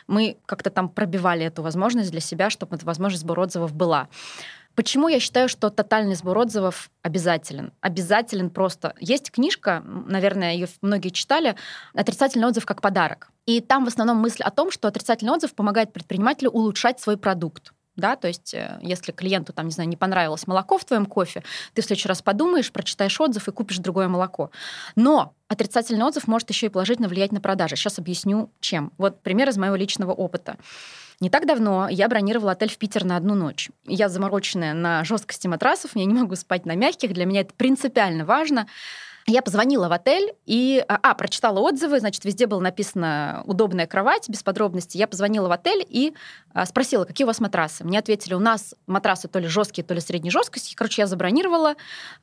Мы 0.08 0.38
как-то 0.46 0.70
там 0.70 0.90
пробивали 0.90 1.46
эту 1.46 1.62
возможность 1.62 2.12
для 2.12 2.20
себя, 2.22 2.50
чтобы 2.50 2.76
эта 2.76 2.86
возможность 2.86 3.24
сбора 3.24 3.42
отзывов 3.42 3.74
была. 3.74 4.10
Почему 4.76 5.10
я 5.10 5.20
считаю, 5.20 5.50
что 5.50 5.70
тотальный 5.70 6.16
сбор 6.16 6.38
отзывов 6.38 6.90
обязателен? 7.02 7.74
Обязателен 7.82 8.50
просто. 8.50 8.94
Есть 9.00 9.32
книжка, 9.32 9.84
наверное, 9.86 10.54
ее 10.54 10.68
многие 10.82 11.10
читали, 11.10 11.56
«Отрицательный 11.94 12.48
отзыв 12.48 12.66
как 12.66 12.82
подарок». 12.82 13.32
И 13.46 13.60
там 13.60 13.86
в 13.86 13.88
основном 13.88 14.18
мысль 14.18 14.44
о 14.44 14.52
том, 14.52 14.72
что 14.72 14.88
отрицательный 14.88 15.34
отзыв 15.34 15.54
помогает 15.56 15.92
предпринимателю 15.92 16.52
улучшать 16.52 17.00
свой 17.00 17.18
продукт 17.18 17.74
да, 17.96 18.16
то 18.16 18.28
есть 18.28 18.54
э, 18.54 18.80
если 18.82 19.12
клиенту, 19.12 19.54
там, 19.54 19.66
не 19.66 19.72
знаю, 19.72 19.90
не 19.90 19.98
понравилось 19.98 20.48
молоко 20.48 20.78
в 20.78 20.86
твоем 20.86 21.06
кофе, 21.06 21.44
ты 21.74 21.82
в 21.82 21.86
следующий 21.86 22.08
раз 22.08 22.22
подумаешь, 22.22 22.72
прочитаешь 22.72 23.20
отзыв 23.20 23.48
и 23.48 23.52
купишь 23.52 23.80
другое 23.80 24.08
молоко. 24.08 24.52
Но 24.96 25.34
отрицательный 25.48 26.06
отзыв 26.06 26.28
может 26.28 26.50
еще 26.50 26.68
и 26.68 26.70
положительно 26.70 27.08
влиять 27.08 27.32
на 27.32 27.42
продажи. 27.42 27.76
Сейчас 27.76 28.00
объясню, 28.00 28.50
чем. 28.60 28.92
Вот 28.98 29.22
пример 29.22 29.50
из 29.50 29.58
моего 29.58 29.76
личного 29.76 30.14
опыта. 30.14 30.58
Не 31.20 31.30
так 31.30 31.46
давно 31.46 31.88
я 31.88 32.08
бронировала 32.08 32.54
отель 32.54 32.72
в 32.72 32.78
Питер 32.78 33.04
на 33.04 33.16
одну 33.16 33.36
ночь. 33.36 33.70
Я 33.86 34.10
замороченная 34.10 34.74
на 34.74 35.04
жесткости 35.04 35.48
матрасов, 35.48 35.92
я 35.96 36.06
не 36.06 36.14
могу 36.14 36.36
спать 36.36 36.66
на 36.66 36.76
мягких, 36.76 37.14
для 37.14 37.26
меня 37.26 37.42
это 37.42 37.54
принципиально 37.54 38.26
важно. 38.26 38.68
Я 39.28 39.42
позвонила 39.42 39.88
в 39.88 39.92
отель 39.92 40.34
и, 40.46 40.84
а, 40.88 41.00
а, 41.02 41.14
прочитала 41.14 41.60
отзывы, 41.60 42.00
значит, 42.00 42.26
везде 42.26 42.48
было 42.48 42.60
написано 42.60 43.44
«удобная 43.46 43.88
кровать», 43.88 44.30
без 44.30 44.44
подробностей. 44.44 45.00
Я 45.00 45.08
позвонила 45.08 45.48
в 45.48 45.52
отель 45.52 45.86
и 45.88 46.14
а, 46.54 46.66
спросила, 46.66 47.06
какие 47.06 47.26
у 47.26 47.28
вас 47.28 47.40
матрасы. 47.40 47.84
Мне 47.84 48.00
ответили, 48.00 48.34
у 48.34 48.40
нас 48.40 48.76
матрасы 48.88 49.28
то 49.28 49.40
ли 49.40 49.48
жесткие, 49.48 49.86
то 49.86 49.94
ли 49.94 50.02
средней 50.02 50.32
жесткости. 50.32 50.76
Короче, 50.76 51.04
я 51.04 51.08
забронировала, 51.08 51.76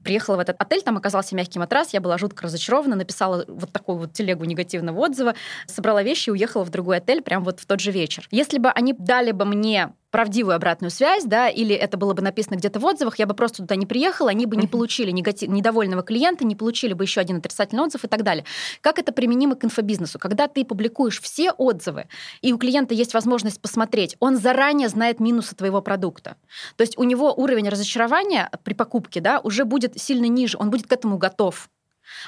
приехала 0.03 0.37
в 0.37 0.41
этот 0.41 0.61
отель, 0.61 0.83
там 0.83 0.97
оказался 0.97 1.35
мягкий 1.37 1.59
матрас, 1.59 1.93
я 1.93 2.01
была 2.01 2.19
жутко 2.19 2.45
разочарована, 2.45 2.97
написала 2.97 3.45
вот 3.47 3.73
такую 3.73 3.99
вот 3.99 4.13
телегу 4.13 4.45
негативного 4.45 4.99
отзыва, 4.99 5.35
собрала 5.67 6.03
вещи 6.03 6.29
и 6.29 6.33
уехала 6.33 6.65
в 6.65 6.71
другой 6.71 6.99
отель 6.99 7.23
прямо 7.23 7.45
вот 7.45 7.61
в 7.61 7.67
тот 7.67 7.81
же 7.81 7.91
вечер. 7.91 8.27
Если 8.31 8.59
бы 8.59 8.71
они 8.71 8.93
дали 8.93 9.33
бы 9.33 9.45
мне 9.45 9.93
правдивую 10.11 10.57
обратную 10.57 10.91
связь, 10.91 11.25
да, 11.25 11.49
или 11.49 11.75
это 11.75 11.97
было 11.97 12.15
бы 12.15 12.23
написано 12.23 12.57
где-то 12.57 12.81
в 12.81 12.85
отзывах, 12.85 13.19
я 13.19 13.27
бы 13.27 13.35
просто 13.35 13.59
туда 13.59 13.77
не 13.77 13.87
приехала, 13.87 14.31
они 14.31 14.47
бы 14.47 14.57
не 14.57 14.67
получили 14.67 15.11
негатив, 15.11 15.49
недовольного 15.49 16.03
клиента, 16.03 16.45
не 16.45 16.57
получили 16.57 16.95
бы 16.95 17.05
еще 17.05 17.21
один 17.21 17.37
отрицательный 17.37 17.83
отзыв 17.83 18.05
и 18.05 18.09
так 18.09 18.23
далее. 18.23 18.45
Как 18.81 18.99
это 18.99 19.13
применимо 19.13 19.55
к 19.55 19.65
инфобизнесу? 19.65 20.19
Когда 20.19 20.49
ты 20.49 20.65
публикуешь 20.65 21.21
все 21.21 21.53
отзывы, 21.53 22.07
и 22.41 22.53
у 22.53 22.59
клиента 22.59 22.95
есть 22.95 23.15
возможность 23.15 23.61
посмотреть, 23.61 24.17
он 24.21 24.37
заранее 24.37 24.89
знает 24.89 25.21
минусы 25.21 25.55
твоего 25.55 25.83
продукта. 25.83 26.37
То 26.77 26.83
есть 26.83 26.97
у 26.99 27.05
него 27.05 27.33
уровень 27.35 27.69
разочарования 27.69 28.51
при 28.65 28.75
покупке 28.75 29.21
да, 29.21 29.41
уже 29.41 29.65
будет 29.65 30.01
сильно 30.01 30.27
ниже, 30.27 30.57
он 30.59 30.71
будет 30.71 30.87
к 30.87 30.93
этому 30.93 31.19
готов. 31.19 31.69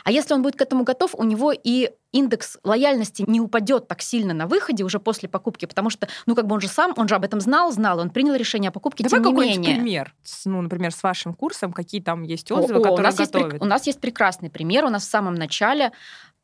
А 0.05 0.11
если 0.11 0.35
он 0.35 0.43
будет 0.43 0.57
к 0.57 0.63
этому 0.63 0.85
готов, 0.85 1.15
у 1.15 1.25
него 1.25 1.53
и 1.53 1.91
индекс 2.13 2.59
лояльности 2.65 3.25
не 3.27 3.41
упадет 3.41 3.89
так 3.89 4.03
сильно 4.03 4.35
на 4.35 4.47
выходе 4.47 4.85
уже 4.85 4.99
после 4.99 5.29
покупки, 5.29 5.67
потому 5.67 5.91
что, 5.91 6.09
ну, 6.27 6.35
как 6.35 6.47
бы 6.47 6.55
он 6.55 6.61
же 6.61 6.69
сам, 6.69 6.93
он 6.97 7.09
же 7.09 7.15
об 7.15 7.25
этом 7.25 7.41
знал, 7.41 7.71
знал, 7.73 7.99
он 7.99 8.11
принял 8.11 8.35
решение 8.35 8.71
о 8.71 8.73
покупке, 8.73 9.05
Давай 9.05 9.23
тем 9.23 9.35
не 9.35 9.41
менее. 9.41 9.75
пример. 9.77 10.15
Ну, 10.45 10.61
например, 10.61 10.93
с 10.93 11.03
вашим 11.03 11.35
курсом, 11.35 11.73
какие 11.73 12.01
там 12.01 12.23
есть 12.23 12.51
отзывы, 12.51 12.81
о, 12.81 12.83
которые 12.83 13.01
у 13.01 13.03
нас 13.03 13.17
готовят? 13.17 13.53
Есть, 13.53 13.63
у 13.63 13.67
нас 13.67 13.87
есть 13.87 14.01
прекрасный 14.01 14.51
пример. 14.51 14.85
У 14.85 14.89
нас 14.89 15.07
в 15.07 15.11
самом 15.11 15.35
начале 15.35 15.93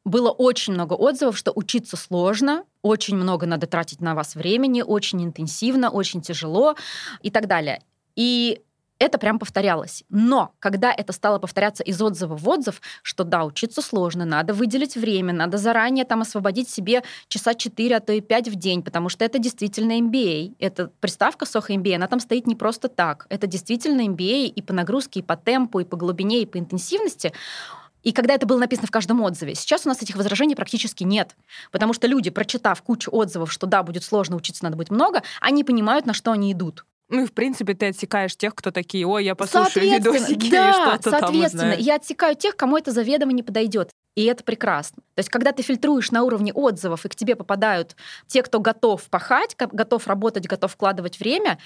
было 0.05 0.31
очень 0.31 0.73
много 0.73 0.95
отзывов, 0.95 1.37
что 1.37 1.53
учиться 1.55 1.97
сложно, 1.97 2.63
очень 2.83 3.17
много 3.17 3.47
надо 3.47 3.67
тратить 3.67 4.01
на 4.01 4.15
вас 4.15 4.37
времени, 4.37 4.83
очень 4.83 5.25
интенсивно, 5.25 5.91
очень 5.91 6.23
тяжело 6.23 6.77
и 7.23 7.31
так 7.31 7.49
далее. 7.49 7.83
И 8.15 8.63
это 8.99 9.19
прям 9.19 9.39
повторялось. 9.39 10.05
Но 10.09 10.53
когда 10.59 10.93
это 10.93 11.13
стало 11.13 11.39
повторяться 11.39 11.83
из 11.83 12.01
отзыва 12.01 12.37
в 12.37 12.49
отзыв, 12.49 12.81
что 13.03 13.25
да, 13.25 13.45
учиться 13.45 13.83
сложно, 13.83 14.25
надо 14.25 14.55
выделить 14.55 14.97
время, 14.97 15.33
надо 15.33 15.59
заранее 15.59 16.05
там 16.05 16.23
освободить 16.23 16.69
себе 16.69 17.03
часа 17.29 17.55
4, 17.55 17.97
а 17.97 18.01
то 18.01 18.13
и 18.13 18.21
5 18.21 18.49
в 18.49 18.55
день, 18.57 18.83
потому 18.83 19.09
что 19.09 19.25
это 19.25 19.39
действительно 19.39 19.99
MBA. 19.99 20.57
Это 20.59 20.91
приставка 21.01 21.45
Soho 21.45 21.69
MBA, 21.69 21.97
она 21.97 22.09
там 22.09 22.21
стоит 22.21 22.47
не 22.47 22.55
просто 22.55 22.89
так. 22.89 23.27
Это 23.29 23.47
действительно 23.47 24.03
MBA 24.03 24.47
и 24.47 24.63
по 24.63 24.73
нагрузке, 24.73 25.21
и 25.21 25.23
по 25.23 25.37
темпу, 25.37 25.81
и 25.81 25.85
по 25.85 25.97
глубине, 25.97 26.43
и 26.43 26.47
по 26.47 26.59
интенсивности. 26.59 27.33
И 28.03 28.13
когда 28.13 28.35
это 28.35 28.47
было 28.47 28.59
написано 28.59 28.87
в 28.87 28.93
каждом 28.93 29.21
отзыве, 29.21 29.57
сейчас 29.57 29.85
у 29.85 29.89
нас 29.89 30.01
этих 30.01 30.15
возражений 30.17 30.55
практически 30.55 31.03
нет. 31.03 31.35
Потому 31.73 31.93
что 31.93 32.07
люди, 32.07 32.31
прочитав 32.31 32.81
кучу 32.83 33.11
отзывов, 33.11 33.51
что 33.53 33.67
да, 33.67 33.83
будет 33.83 34.05
сложно, 34.05 34.37
учиться 34.37 34.63
надо 34.63 34.77
будет 34.77 34.91
много, 34.91 35.23
они 35.41 35.65
понимают, 35.65 36.07
на 36.07 36.15
что 36.15 36.31
они 36.31 36.53
идут. 36.53 36.85
Ну 37.09 37.23
и, 37.23 37.27
в 37.27 37.33
принципе, 37.33 37.75
ты 37.75 37.87
отсекаешь 37.87 38.37
тех, 38.37 38.55
кто 38.55 38.71
такие, 38.71 39.07
ой, 39.07 39.25
я 39.25 39.35
послушаю 39.35 39.89
видосики 39.89 40.51
да, 40.51 40.71
и 40.71 40.73
что-то 40.73 41.11
соответственно, 41.11 41.73
там 41.73 41.81
я 41.81 41.95
отсекаю 41.95 42.35
тех, 42.35 42.57
кому 42.57 42.77
это 42.77 42.91
заведомо 42.91 43.33
не 43.33 43.43
подойдет. 43.43 43.91
И 44.17 44.25
это 44.25 44.43
прекрасно. 44.43 45.03
То 45.15 45.21
есть, 45.21 45.29
когда 45.29 45.53
ты 45.53 45.63
фильтруешь 45.63 46.11
на 46.11 46.23
уровне 46.23 46.53
отзывов, 46.53 47.05
и 47.05 47.09
к 47.09 47.15
тебе 47.15 47.37
попадают 47.37 47.97
те, 48.27 48.43
кто 48.43 48.61
готов 48.61 49.05
пахать, 49.11 49.55
готов 49.59 50.07
работать, 50.07 50.47
готов 50.47 50.73
вкладывать 50.73 51.21
время, 51.21 51.59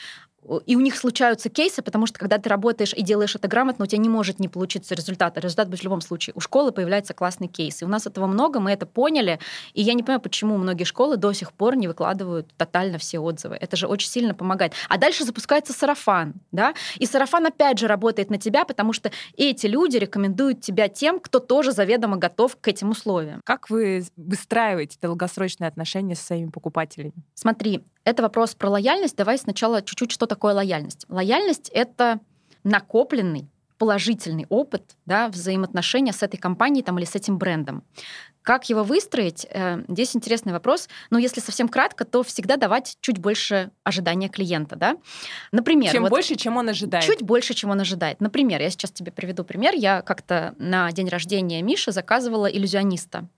и 0.66 0.74
у 0.74 0.80
них 0.80 0.96
случаются 0.96 1.50
кейсы, 1.50 1.82
потому 1.82 2.06
что 2.06 2.18
когда 2.18 2.38
ты 2.38 2.48
работаешь 2.48 2.94
и 2.94 3.02
делаешь 3.02 3.34
это 3.34 3.46
грамотно, 3.46 3.84
у 3.84 3.86
тебя 3.86 3.98
не 3.98 4.08
может 4.08 4.40
не 4.40 4.48
получиться 4.48 4.94
результат. 4.94 5.36
А 5.36 5.40
результат 5.40 5.68
будет 5.68 5.80
в 5.80 5.84
любом 5.84 6.00
случае. 6.00 6.32
У 6.34 6.40
школы 6.40 6.72
появляется 6.72 7.12
классный 7.12 7.46
кейс. 7.46 7.82
И 7.82 7.84
у 7.84 7.88
нас 7.88 8.06
этого 8.06 8.26
много, 8.26 8.58
мы 8.58 8.70
это 8.70 8.86
поняли. 8.86 9.38
И 9.74 9.82
я 9.82 9.92
не 9.92 10.02
понимаю, 10.02 10.20
почему 10.20 10.56
многие 10.56 10.84
школы 10.84 11.18
до 11.18 11.32
сих 11.32 11.52
пор 11.52 11.76
не 11.76 11.88
выкладывают 11.88 12.48
тотально 12.56 12.98
все 12.98 13.18
отзывы. 13.18 13.56
Это 13.56 13.76
же 13.76 13.86
очень 13.86 14.08
сильно 14.08 14.34
помогает. 14.34 14.72
А 14.88 14.96
дальше 14.96 15.24
запускается 15.24 15.72
сарафан. 15.72 16.34
Да? 16.52 16.74
И 16.96 17.06
сарафан 17.06 17.46
опять 17.46 17.78
же 17.78 17.86
работает 17.86 18.30
на 18.30 18.38
тебя, 18.38 18.64
потому 18.64 18.92
что 18.94 19.10
эти 19.36 19.66
люди 19.66 19.98
рекомендуют 19.98 20.62
тебя 20.62 20.88
тем, 20.88 21.20
кто 21.20 21.38
тоже 21.38 21.72
заведомо 21.72 22.16
готов 22.16 22.56
к 22.56 22.66
этим 22.66 22.90
условиям. 22.90 23.42
Как 23.44 23.68
вы 23.68 24.04
выстраиваете 24.16 24.96
долгосрочные 25.00 25.68
отношения 25.68 26.14
со 26.16 26.24
своими 26.24 26.48
покупателями? 26.48 27.12
Смотри, 27.34 27.84
это 28.04 28.22
вопрос 28.22 28.54
про 28.54 28.70
лояльность. 28.70 29.16
Давай 29.16 29.38
сначала 29.38 29.82
чуть-чуть, 29.82 30.10
что 30.10 30.26
такое 30.26 30.54
лояльность. 30.54 31.06
Лояльность— 31.08 31.68
это 31.74 32.20
накопленный 32.64 33.48
положительный 33.80 34.44
опыт 34.50 34.82
да, 35.06 35.28
взаимоотношения 35.28 36.12
с 36.12 36.22
этой 36.22 36.36
компанией 36.36 36.82
там, 36.82 36.98
или 36.98 37.06
с 37.06 37.14
этим 37.14 37.38
брендом. 37.38 37.82
Как 38.42 38.68
его 38.68 38.84
выстроить? 38.84 39.46
Э, 39.50 39.82
здесь 39.88 40.14
интересный 40.14 40.52
вопрос. 40.52 40.88
Но 41.08 41.18
если 41.18 41.40
совсем 41.40 41.68
кратко, 41.68 42.04
то 42.04 42.22
всегда 42.22 42.56
давать 42.56 42.98
чуть 43.00 43.18
больше 43.18 43.70
ожидания 43.82 44.28
клиента. 44.28 44.76
Да? 44.76 44.96
Например, 45.52 45.92
чем 45.92 46.02
вот 46.02 46.10
больше, 46.10 46.36
чем 46.36 46.58
он 46.58 46.68
ожидает. 46.68 47.04
Чуть 47.04 47.22
больше, 47.22 47.54
чем 47.54 47.70
он 47.70 47.80
ожидает. 47.80 48.20
Например, 48.20 48.60
я 48.60 48.68
сейчас 48.70 48.90
тебе 48.92 49.12
приведу 49.12 49.44
пример. 49.44 49.74
Я 49.74 50.02
как-то 50.02 50.54
на 50.58 50.90
день 50.92 51.08
рождения 51.08 51.62
Миши 51.62 51.90
заказывала 51.90 52.46
иллюзиониста. 52.46 53.28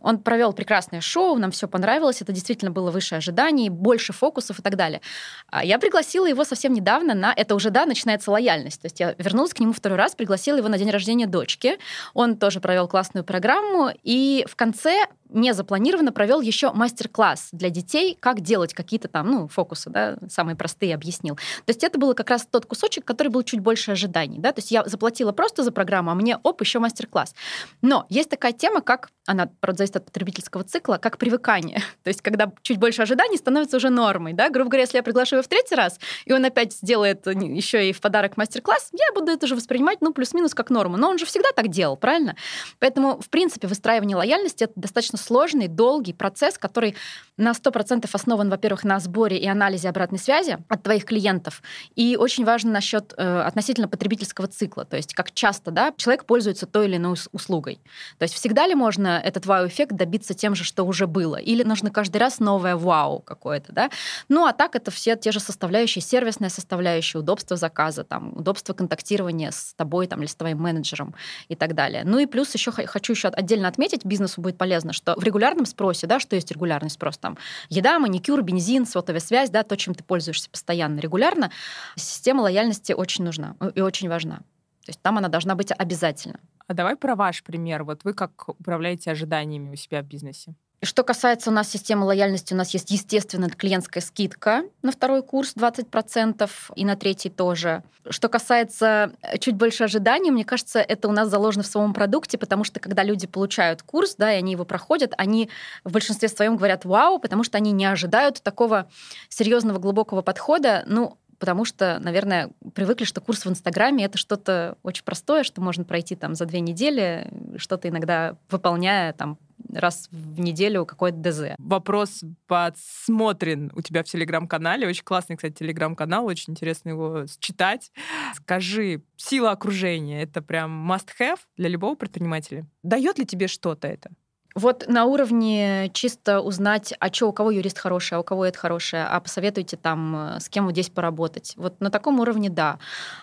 Он 0.00 0.18
провел 0.18 0.52
прекрасное 0.52 1.00
шоу, 1.00 1.36
нам 1.36 1.50
все 1.50 1.68
понравилось, 1.68 2.22
это 2.22 2.32
действительно 2.32 2.70
было 2.70 2.90
выше 2.90 3.14
ожиданий, 3.14 3.70
больше 3.70 4.12
фокусов 4.12 4.58
и 4.58 4.62
так 4.62 4.76
далее. 4.76 5.00
А 5.48 5.64
я 5.64 5.78
пригласила 5.78 6.26
его 6.26 6.44
совсем 6.44 6.72
недавно 6.72 7.14
на... 7.14 7.32
Это 7.34 7.54
уже, 7.54 7.70
да, 7.70 7.86
начинается 7.86 8.30
лояльность. 8.30 8.82
То 8.82 8.86
есть 8.86 9.00
я 9.00 9.14
вернулась 9.18 9.54
к 9.54 9.60
нему 9.60 9.72
второй 9.72 9.98
раз, 9.98 10.14
пригласила 10.14 10.58
его 10.58 10.68
на 10.68 10.78
день 10.78 10.90
рождения 10.90 11.26
дочки. 11.26 11.78
Он 12.14 12.36
тоже 12.36 12.60
провел 12.60 12.88
классную 12.88 13.24
программу, 13.24 13.90
и 14.02 14.44
в 14.48 14.56
конце 14.56 15.06
не 15.28 15.52
запланированно 15.54 16.12
провел 16.12 16.40
еще 16.40 16.72
мастер-класс 16.72 17.48
для 17.52 17.70
детей, 17.70 18.16
как 18.18 18.40
делать 18.40 18.74
какие-то 18.74 19.08
там, 19.08 19.30
ну, 19.30 19.48
фокусы, 19.48 19.90
да, 19.90 20.16
самые 20.28 20.56
простые 20.56 20.94
объяснил. 20.94 21.36
То 21.36 21.68
есть 21.70 21.84
это 21.84 21.98
было 21.98 22.14
как 22.14 22.30
раз 22.30 22.46
тот 22.50 22.66
кусочек, 22.66 23.04
который 23.04 23.28
был 23.28 23.42
чуть 23.42 23.60
больше 23.60 23.92
ожиданий, 23.92 24.38
да, 24.38 24.52
то 24.52 24.60
есть 24.60 24.70
я 24.70 24.84
заплатила 24.84 25.32
просто 25.32 25.62
за 25.62 25.72
программу, 25.72 26.10
а 26.10 26.14
мне, 26.14 26.38
оп, 26.42 26.60
еще 26.60 26.78
мастер-класс. 26.78 27.34
Но 27.82 28.06
есть 28.08 28.30
такая 28.30 28.52
тема, 28.52 28.80
как, 28.80 29.10
она, 29.26 29.50
правда, 29.60 29.78
зависит 29.78 29.96
от 29.96 30.06
потребительского 30.06 30.64
цикла, 30.64 30.98
как 30.98 31.18
привыкание. 31.18 31.82
То 32.02 32.08
есть 32.08 32.22
когда 32.22 32.52
чуть 32.62 32.78
больше 32.78 33.02
ожиданий 33.02 33.36
становится 33.36 33.76
уже 33.76 33.90
нормой, 33.90 34.32
да, 34.32 34.48
грубо 34.48 34.70
говоря, 34.70 34.82
если 34.82 34.98
я 34.98 35.02
приглашу 35.02 35.36
его 35.36 35.42
в 35.42 35.48
третий 35.48 35.74
раз, 35.74 35.98
и 36.24 36.32
он 36.32 36.44
опять 36.44 36.72
сделает 36.72 37.26
еще 37.26 37.88
и 37.88 37.92
в 37.92 38.00
подарок 38.00 38.36
мастер-класс, 38.36 38.90
я 38.92 39.12
буду 39.14 39.32
это 39.32 39.46
же 39.46 39.54
воспринимать, 39.54 40.00
ну, 40.00 40.12
плюс-минус 40.12 40.54
как 40.54 40.70
норму. 40.70 40.96
Но 40.96 41.10
он 41.10 41.18
же 41.18 41.26
всегда 41.26 41.50
так 41.54 41.68
делал, 41.68 41.96
правильно? 41.96 42.36
Поэтому, 42.78 43.20
в 43.20 43.28
принципе, 43.28 43.66
выстраивание 43.66 44.16
лояльности— 44.16 44.64
это 44.64 44.72
достаточно 44.76 45.15
достаточно 45.16 45.26
сложный, 45.26 45.68
долгий 45.68 46.12
процесс, 46.12 46.58
который 46.58 46.94
на 47.36 47.52
100% 47.52 48.08
основан, 48.12 48.48
во-первых, 48.48 48.84
на 48.84 48.98
сборе 48.98 49.36
и 49.36 49.46
анализе 49.46 49.88
обратной 49.88 50.18
связи 50.18 50.58
от 50.68 50.82
твоих 50.82 51.04
клиентов. 51.04 51.62
И 51.94 52.16
очень 52.16 52.44
важно 52.44 52.70
насчет 52.70 53.12
э, 53.16 53.40
относительно 53.40 53.88
потребительского 53.88 54.46
цикла, 54.46 54.84
то 54.84 54.96
есть 54.96 55.14
как 55.14 55.32
часто 55.32 55.70
да, 55.70 55.92
человек 55.96 56.24
пользуется 56.24 56.66
той 56.66 56.86
или 56.86 56.96
иной 56.96 57.16
услугой. 57.32 57.78
То 58.18 58.24
есть 58.24 58.34
всегда 58.34 58.66
ли 58.66 58.74
можно 58.74 59.20
этот 59.22 59.46
вау-эффект 59.46 59.92
добиться 59.92 60.34
тем 60.34 60.54
же, 60.54 60.64
что 60.64 60.84
уже 60.84 61.06
было? 61.06 61.36
Или 61.36 61.62
нужно 61.62 61.90
каждый 61.90 62.18
раз 62.18 62.40
новое 62.40 62.76
вау 62.76 63.20
какое-то? 63.20 63.72
Да? 63.72 63.90
Ну 64.28 64.46
а 64.46 64.52
так 64.52 64.74
это 64.74 64.90
все 64.90 65.16
те 65.16 65.30
же 65.32 65.40
составляющие, 65.40 66.02
сервисная 66.02 66.48
составляющая, 66.50 67.18
удобство 67.18 67.56
заказа, 67.56 68.04
там, 68.04 68.32
удобство 68.36 68.72
контактирования 68.72 69.50
с 69.50 69.74
тобой 69.74 70.06
там, 70.06 70.20
или 70.20 70.26
с 70.26 70.34
твоим 70.34 70.58
менеджером 70.58 71.14
и 71.48 71.54
так 71.54 71.74
далее. 71.74 72.02
Ну 72.04 72.18
и 72.18 72.26
плюс 72.26 72.54
еще 72.54 72.72
хочу 72.72 73.12
еще 73.12 73.28
отдельно 73.28 73.68
отметить, 73.68 74.04
бизнесу 74.04 74.40
будет 74.40 74.56
полезно, 74.56 74.92
что 74.92 75.05
в 75.14 75.22
регулярном 75.22 75.66
спросе, 75.66 76.06
да, 76.06 76.18
что 76.18 76.34
есть 76.34 76.50
регулярный 76.50 76.90
спрос, 76.90 77.18
там, 77.18 77.38
еда, 77.68 77.98
маникюр, 77.98 78.42
бензин, 78.42 78.86
сотовая 78.86 79.20
связь, 79.20 79.50
да, 79.50 79.62
то, 79.62 79.76
чем 79.76 79.94
ты 79.94 80.02
пользуешься 80.02 80.50
постоянно, 80.50 80.98
регулярно, 81.00 81.50
система 81.94 82.40
лояльности 82.42 82.92
очень 82.92 83.24
нужна 83.24 83.56
и 83.74 83.80
очень 83.80 84.08
важна. 84.08 84.38
То 84.84 84.90
есть 84.90 85.02
там 85.02 85.18
она 85.18 85.28
должна 85.28 85.54
быть 85.54 85.72
обязательно. 85.76 86.40
А 86.66 86.74
давай 86.74 86.96
про 86.96 87.14
ваш 87.14 87.42
пример. 87.42 87.84
Вот 87.84 88.04
вы 88.04 88.12
как 88.12 88.48
управляете 88.48 89.10
ожиданиями 89.10 89.70
у 89.70 89.76
себя 89.76 90.02
в 90.02 90.06
бизнесе? 90.06 90.54
Что 90.82 91.04
касается 91.04 91.50
у 91.50 91.52
нас 91.54 91.70
системы 91.70 92.04
лояльности, 92.04 92.52
у 92.52 92.56
нас 92.56 92.74
есть, 92.74 92.90
естественно, 92.90 93.48
клиентская 93.48 94.02
скидка 94.02 94.64
на 94.82 94.92
второй 94.92 95.22
курс 95.22 95.54
20% 95.56 96.50
и 96.74 96.84
на 96.84 96.96
третий 96.96 97.30
тоже. 97.30 97.82
Что 98.10 98.28
касается 98.28 99.12
э, 99.22 99.38
чуть 99.38 99.54
больше 99.54 99.84
ожиданий, 99.84 100.30
мне 100.30 100.44
кажется, 100.44 100.80
это 100.80 101.08
у 101.08 101.12
нас 101.12 101.28
заложено 101.28 101.62
в 101.62 101.66
самом 101.66 101.94
продукте, 101.94 102.36
потому 102.36 102.62
что 102.62 102.78
когда 102.78 103.02
люди 103.02 103.26
получают 103.26 103.82
курс, 103.82 104.16
да, 104.16 104.32
и 104.32 104.36
они 104.36 104.52
его 104.52 104.66
проходят, 104.66 105.14
они 105.16 105.48
в 105.82 105.92
большинстве 105.92 106.28
своем 106.28 106.56
говорят 106.56 106.84
«вау», 106.84 107.18
потому 107.18 107.42
что 107.42 107.56
они 107.56 107.72
не 107.72 107.86
ожидают 107.86 108.42
такого 108.42 108.88
серьезного 109.30 109.78
глубокого 109.78 110.20
подхода. 110.20 110.84
Ну, 110.86 111.16
потому 111.38 111.64
что, 111.64 111.98
наверное, 112.00 112.50
привыкли, 112.74 113.04
что 113.04 113.22
курс 113.22 113.44
в 113.44 113.50
Инстаграме 113.50 114.04
это 114.04 114.18
что-то 114.18 114.76
очень 114.82 115.04
простое, 115.04 115.42
что 115.42 115.62
можно 115.62 115.84
пройти 115.84 116.16
там 116.16 116.34
за 116.34 116.44
две 116.44 116.60
недели, 116.60 117.30
что-то 117.56 117.88
иногда 117.88 118.36
выполняя 118.50 119.14
там 119.14 119.38
раз 119.72 120.08
в 120.10 120.40
неделю 120.40 120.84
какой-то 120.86 121.18
ДЗ. 121.18 121.42
Вопрос 121.58 122.22
подсмотрен 122.46 123.72
у 123.74 123.80
тебя 123.82 124.02
в 124.02 124.06
Телеграм-канале. 124.06 124.86
Очень 124.88 125.04
классный, 125.04 125.36
кстати, 125.36 125.54
Телеграм-канал. 125.54 126.26
Очень 126.26 126.52
интересно 126.52 126.90
его 126.90 127.24
читать. 127.38 127.90
Скажи, 128.34 129.02
сила 129.16 129.52
окружения— 129.52 130.22
это 130.22 130.42
прям 130.42 130.90
must-have 130.90 131.40
для 131.56 131.68
любого 131.68 131.94
предпринимателя? 131.94 132.66
Дает 132.82 133.18
ли 133.18 133.26
тебе 133.26 133.48
что-то 133.48 133.88
это? 133.88 134.10
Вот 134.56 134.88
на 134.88 135.04
уровне 135.04 135.90
чисто 135.92 136.40
узнать, 136.40 136.94
а 136.98 137.12
что, 137.12 137.28
у 137.28 137.32
кого 137.32 137.50
юрист 137.50 137.78
хороший, 137.78 138.14
а 138.14 138.20
у 138.20 138.24
кого 138.24 138.46
это 138.46 138.58
хорошее, 138.58 139.04
а 139.04 139.20
посоветуйте 139.20 139.76
там, 139.76 140.16
э, 140.16 140.40
с 140.40 140.48
кем 140.48 140.64
вот 140.64 140.72
здесь 140.72 140.88
поработать. 140.88 141.52
Вот 141.56 141.78
на 141.82 141.90
таком 141.90 142.20
уровне 142.20 142.48
да. 142.48 142.78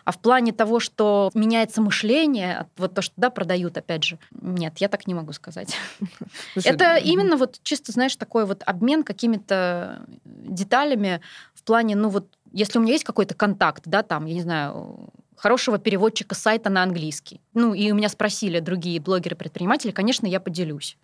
А 0.06 0.12
в 0.12 0.20
плане 0.20 0.54
того, 0.54 0.80
что 0.80 1.32
меняется 1.34 1.82
мышление, 1.82 2.68
вот 2.78 2.94
то, 2.94 3.02
что 3.02 3.16
да, 3.18 3.32
продают, 3.32 3.76
опять 3.76 4.04
же, 4.04 4.20
нет, 4.40 4.78
я 4.78 4.90
так 4.90 5.08
не 5.08 5.16
могу 5.16 5.34
сказать. 5.34 5.76
Это 6.64 6.98
именно 6.98 7.36
вот 7.36 7.60
чисто, 7.64 7.92
знаешь, 7.92 8.16
такой 8.16 8.46
вот 8.46 8.62
обмен 8.68 9.02
какими-то 9.02 10.06
деталями 10.24 11.20
в 11.56 11.64
плане, 11.64 11.96
ну 11.96 12.10
вот, 12.10 12.28
если 12.52 12.78
у 12.78 12.84
меня 12.84 12.94
есть 12.94 13.06
какой-то 13.06 13.34
контакт, 13.34 13.86
да, 13.88 14.04
там, 14.04 14.26
я 14.26 14.36
не 14.36 14.42
знаю, 14.42 15.10
хорошего 15.36 15.80
переводчика 15.80 16.36
сайта 16.36 16.70
на 16.70 16.84
английский. 16.84 17.42
Ну, 17.56 17.74
и 17.74 17.92
у 17.92 17.96
меня 17.96 18.10
спросили 18.10 18.60
другие 18.60 19.00
блогеры-предприниматели, 19.00 19.90
конечно, 19.90 20.28
я 20.28 20.40
поделюсь. 20.40 20.96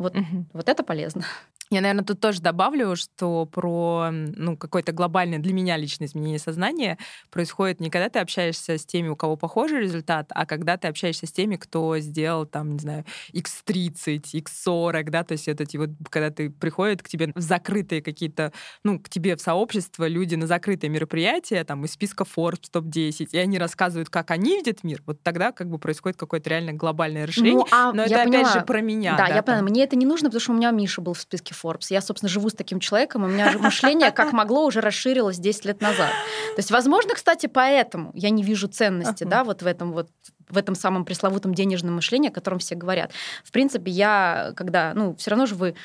Вот, 0.00 0.16
угу. 0.16 0.46
вот 0.54 0.68
это 0.70 0.82
полезно. 0.82 1.26
Я, 1.72 1.80
наверное, 1.82 2.04
тут 2.04 2.18
тоже 2.18 2.40
добавлю, 2.40 2.96
что 2.96 3.46
про 3.46 4.08
ну, 4.10 4.56
какое-то 4.56 4.90
глобальное 4.90 5.38
для 5.38 5.52
меня 5.52 5.76
личное 5.76 6.08
изменение 6.08 6.40
сознания 6.40 6.98
происходит 7.30 7.78
не 7.78 7.90
когда 7.90 8.08
ты 8.08 8.18
общаешься 8.18 8.76
с 8.76 8.84
теми, 8.84 9.06
у 9.06 9.14
кого 9.14 9.36
похожий 9.36 9.78
результат, 9.80 10.32
а 10.34 10.46
когда 10.46 10.76
ты 10.76 10.88
общаешься 10.88 11.28
с 11.28 11.32
теми, 11.32 11.54
кто 11.54 11.96
сделал, 12.00 12.44
там, 12.44 12.72
не 12.72 12.80
знаю, 12.80 13.04
x30, 13.32 14.20
x40, 14.34 15.10
да, 15.10 15.22
то 15.22 15.32
есть 15.32 15.46
это 15.46 15.64
вот, 15.78 15.90
когда 16.08 16.30
ты 16.30 16.50
приходит 16.50 17.04
к 17.04 17.08
тебе 17.08 17.30
в 17.36 17.40
закрытые 17.40 18.02
какие-то, 18.02 18.52
ну, 18.82 18.98
к 18.98 19.08
тебе 19.08 19.36
в 19.36 19.40
сообщество 19.40 20.08
люди 20.08 20.34
на 20.34 20.48
закрытые 20.48 20.90
мероприятия, 20.90 21.62
там, 21.62 21.84
из 21.84 21.92
списка 21.92 22.24
Forbes 22.24 22.68
топ-10, 22.68 23.28
и 23.30 23.38
они 23.38 23.58
рассказывают, 23.60 24.10
как 24.10 24.32
они 24.32 24.56
видят 24.56 24.82
мир, 24.82 25.04
вот 25.06 25.22
тогда 25.22 25.52
как 25.52 25.68
бы 25.70 25.78
происходит 25.78 26.18
какое-то 26.18 26.50
реально 26.50 26.72
глобальное 26.72 27.26
решение. 27.26 27.52
Ну, 27.52 27.66
а 27.70 27.92
Но 27.92 28.02
это, 28.02 28.24
поняла. 28.24 28.40
опять 28.40 28.52
же, 28.54 28.60
про 28.62 28.80
меня. 28.80 29.16
Да, 29.16 29.28
да 29.28 29.36
я 29.36 29.42
поняла. 29.44 29.62
Мне 29.62 29.84
это 29.84 29.94
не 29.94 30.06
нужно, 30.06 30.30
потому 30.30 30.40
что 30.40 30.52
у 30.52 30.56
меня 30.56 30.72
Миша 30.72 31.00
был 31.00 31.14
в 31.14 31.20
списке 31.20 31.54
Forbes. 31.62 31.86
Я, 31.90 32.00
собственно, 32.00 32.28
живу 32.28 32.48
с 32.48 32.54
таким 32.54 32.80
человеком, 32.80 33.24
у 33.24 33.26
меня 33.26 33.52
мышление, 33.58 34.10
как 34.12 34.32
могло, 34.32 34.66
уже 34.66 34.80
расширилось 34.80 35.38
10 35.38 35.64
лет 35.66 35.80
назад. 35.80 36.10
То 36.54 36.58
есть, 36.58 36.70
возможно, 36.70 37.14
кстати, 37.14 37.46
поэтому 37.46 38.10
я 38.14 38.30
не 38.30 38.42
вижу 38.42 38.68
ценности, 38.68 39.24
да, 39.24 39.44
вот 39.44 39.62
в 39.62 39.66
этом 39.66 39.92
вот 39.92 40.08
в 40.48 40.58
этом 40.58 40.74
самом 40.74 41.04
пресловутом 41.04 41.54
денежном 41.54 41.94
мышлении, 41.94 42.28
о 42.28 42.32
котором 42.32 42.58
все 42.58 42.74
говорят. 42.74 43.12
В 43.44 43.52
принципе, 43.52 43.90
я, 43.92 44.52
когда, 44.56 44.92
ну, 44.94 45.14
все 45.14 45.30
равно 45.30 45.46
же 45.46 45.54
вы 45.54 45.76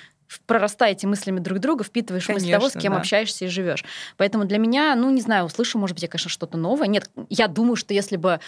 прорастаете 0.47 1.07
мыслями 1.07 1.39
друг 1.39 1.59
друга, 1.59 1.83
впитываешь 1.83 2.25
Конечно, 2.25 2.47
мысли 2.47 2.57
того, 2.57 2.69
с 2.69 2.73
кем 2.73 2.93
да. 2.93 2.99
общаешься 2.99 3.45
и 3.45 3.47
живешь. 3.47 3.85
Поэтому 4.17 4.45
для 4.45 4.57
меня, 4.57 4.95
ну, 4.95 5.09
не 5.11 5.21
знаю, 5.21 5.45
услышу, 5.45 5.77
может 5.77 5.95
быть, 5.95 6.03
я, 6.03 6.09
конечно, 6.09 6.29
что-то 6.29 6.57
новое. 6.57 6.87
Нет, 6.87 7.09
я 7.29 7.47
думаю, 7.47 7.75
что 7.75 7.93
если 7.93 8.15
бы 8.17 8.39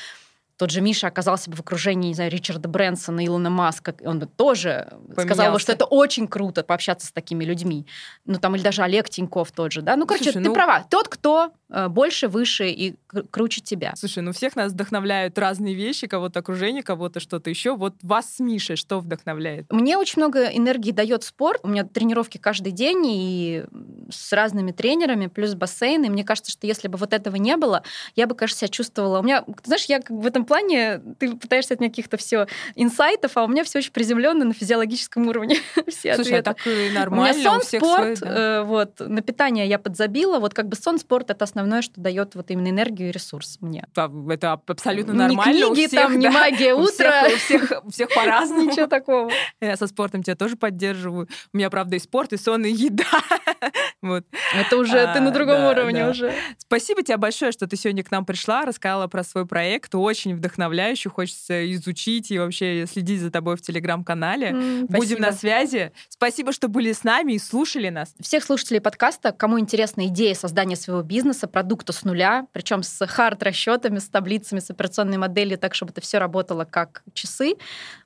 тот 0.58 0.72
же 0.72 0.82
Миша 0.82 1.08
оказался 1.08 1.50
бы 1.50 1.56
в 1.56 1.60
окружении, 1.60 2.10
не 2.10 2.16
знаю, 2.16 2.32
Ричарда 2.32 2.68
Брэнсона, 2.68 3.26
Илона 3.26 3.52
Маска, 3.52 3.96
он 4.04 4.20
бы 4.20 4.26
тоже 4.26 4.88
Поменялся. 4.90 5.22
сказал 5.22 5.54
бы, 5.54 5.60
что 5.60 5.72
это 5.72 5.86
очень 5.86 6.28
круто 6.28 6.64
пообщаться 6.64 7.08
с 7.08 7.12
такими 7.12 7.44
людьми. 7.44 7.86
Ну, 8.26 8.40
там, 8.40 8.56
или 8.56 8.64
даже 8.64 8.82
Олег 8.82 9.08
Тиньков 9.08 9.52
тот 9.52 9.72
же, 9.72 9.84
да? 9.84 9.96
Ну, 9.96 10.08
короче, 10.08 10.26
Слушай, 10.32 10.44
ты 10.44 10.50
ну... 10.50 10.56
права. 10.56 10.84
Тот, 10.90 11.10
кто 11.10 11.52
э, 11.70 11.88
больше, 11.90 12.28
выше 12.28 12.70
и 12.70 12.96
круче 13.30 13.62
тебя. 13.62 13.94
Слушай, 13.96 14.24
ну 14.24 14.32
всех 14.32 14.56
нас 14.56 14.72
вдохновляют 14.72 15.38
разные 15.38 15.76
вещи, 15.76 16.08
кого-то 16.08 16.40
окружение, 16.40 16.82
кого-то 16.82 17.20
что-то 17.20 17.50
еще. 17.52 17.76
Вот 17.76 17.94
вас 18.02 18.36
с 18.36 18.40
Мишей 18.40 18.76
что 18.76 19.00
вдохновляет? 19.00 19.72
Мне 19.72 19.98
очень 19.98 20.22
много 20.22 20.46
энергии 20.46 20.92
дает 20.92 21.24
спорт. 21.24 21.60
У 21.64 21.68
меня 21.68 21.84
тренировки 21.84 22.38
каждый 22.40 22.72
день 22.72 23.06
и 23.06 23.66
с 24.10 24.34
разными 24.34 24.72
тренерами, 24.72 25.28
плюс 25.28 25.54
бассейн. 25.54 26.04
И 26.04 26.10
мне 26.10 26.24
кажется, 26.24 26.52
что 26.52 26.66
если 26.66 26.88
бы 26.88 26.98
вот 26.98 27.14
этого 27.14 27.36
не 27.36 27.58
было, 27.58 27.84
я 28.16 28.26
бы, 28.26 28.36
кажется, 28.36 28.62
себя 28.62 28.70
чувствовала... 28.70 29.20
У 29.20 29.24
меня, 29.24 29.46
знаешь, 29.64 29.86
я 29.86 30.02
в 30.10 30.26
этом 30.26 30.47
плане 30.48 31.02
ты 31.20 31.36
пытаешься 31.36 31.74
от 31.74 31.80
меня 31.80 31.90
каких-то 31.90 32.18
все 32.18 32.48
инсайтов, 32.76 33.34
а 33.36 33.44
у 33.44 33.48
меня 33.48 33.64
все 33.64 33.80
очень 33.80 33.92
приземленно 33.92 34.46
на 34.46 34.54
физиологическом 34.54 35.28
уровне. 35.28 35.58
все 35.88 36.16
Слушай, 36.16 36.40
ответы. 36.40 36.50
а 36.50 36.54
так 36.54 36.68
и 36.68 36.90
нормально. 36.92 37.32
У 37.32 37.38
меня 37.38 37.50
сон, 37.50 37.58
у 37.58 37.62
всех 37.62 37.82
спорт, 37.82 38.18
свой, 38.18 38.30
да. 38.30 38.60
э, 38.60 38.64
вот, 38.64 39.00
на 39.00 39.22
питание 39.22 39.68
я 39.68 39.80
подзабила. 39.80 40.40
Вот 40.40 40.54
как 40.54 40.68
бы 40.68 40.76
сон, 40.76 41.00
спорт— 41.00 41.30
это 41.32 41.44
основное, 41.44 41.82
что 41.82 42.00
дает 42.00 42.36
вот 42.36 42.50
именно 42.52 42.70
энергию 42.70 43.10
и 43.10 43.12
ресурс 43.12 43.58
мне. 43.62 43.86
Это 43.94 44.54
абсолютно 44.54 45.14
нормально. 45.14 45.54
Не 45.54 45.62
книги, 45.62 45.88
всех, 45.88 46.02
там, 46.02 46.20
не 46.20 46.28
да, 46.28 46.32
магия 46.32 46.74
утра. 46.74 47.28
У 47.28 47.38
всех, 47.38 47.74
у 47.84 47.92
всех 47.92 48.10
по-разному. 48.14 48.72
Ничего 48.72 48.88
такого. 48.88 49.32
Я 49.62 49.78
со 49.78 49.88
спортом 49.88 50.24
тебя 50.24 50.36
тоже 50.36 50.56
поддерживаю. 50.56 51.28
У 51.54 51.58
меня, 51.58 51.70
правда, 51.70 51.96
и 51.96 52.00
спорт, 52.00 52.34
и 52.34 52.38
сон, 52.38 52.66
и 52.66 52.72
еда. 52.72 53.04
вот. 54.02 54.26
Это 54.56 54.78
уже 54.78 55.00
а, 55.00 55.14
ты 55.14 55.20
на 55.20 55.32
другом 55.32 55.58
да, 55.58 55.72
уровне 55.72 56.04
да. 56.04 56.10
уже. 56.12 56.34
Спасибо 56.58 57.04
тебе 57.04 57.18
большое, 57.18 57.52
что 57.52 57.68
ты 57.68 57.76
сегодня 57.76 58.04
к 58.04 58.12
нам 58.12 58.26
пришла, 58.26 58.66
рассказала 58.66 59.08
про 59.08 59.24
свой 59.24 59.46
проект. 59.46 59.94
Очень 59.96 60.37
вдохновляюще, 60.38 61.10
хочется 61.10 61.72
изучить 61.74 62.32
и 62.32 62.40
вообще 62.40 62.86
следить 62.88 63.22
за 63.22 63.32
тобой 63.32 63.58
в 63.58 63.62
телеграм-канале. 63.62 64.52
Mm, 64.52 64.86
Будем 64.88 65.20
на 65.20 65.32
связи. 65.32 65.92
Спасибо, 66.10 66.52
что 66.52 66.68
были 66.68 66.94
с 66.94 67.04
нами 67.04 67.34
и 67.34 67.40
слушали 67.40 67.90
нас. 67.90 68.14
Всех 68.20 68.44
слушателей 68.44 68.82
подкаста, 68.82 69.32
кому 69.32 69.60
интересна 69.60 70.08
идея 70.08 70.34
создания 70.34 70.76
своего 70.76 71.02
бизнеса, 71.02 71.48
продукта 71.48 71.94
с 71.94 72.04
нуля, 72.04 72.48
причем 72.54 72.84
с 72.84 73.06
хард-расчетами, 73.06 74.00
с 74.00 74.08
таблицами, 74.08 74.60
с 74.60 74.70
операционной 74.70 75.18
моделью, 75.18 75.58
так, 75.58 75.76
чтобы 75.76 75.92
это 75.92 76.02
все 76.02 76.18
работало 76.18 76.66
как 76.66 77.04
часы, 77.14 77.56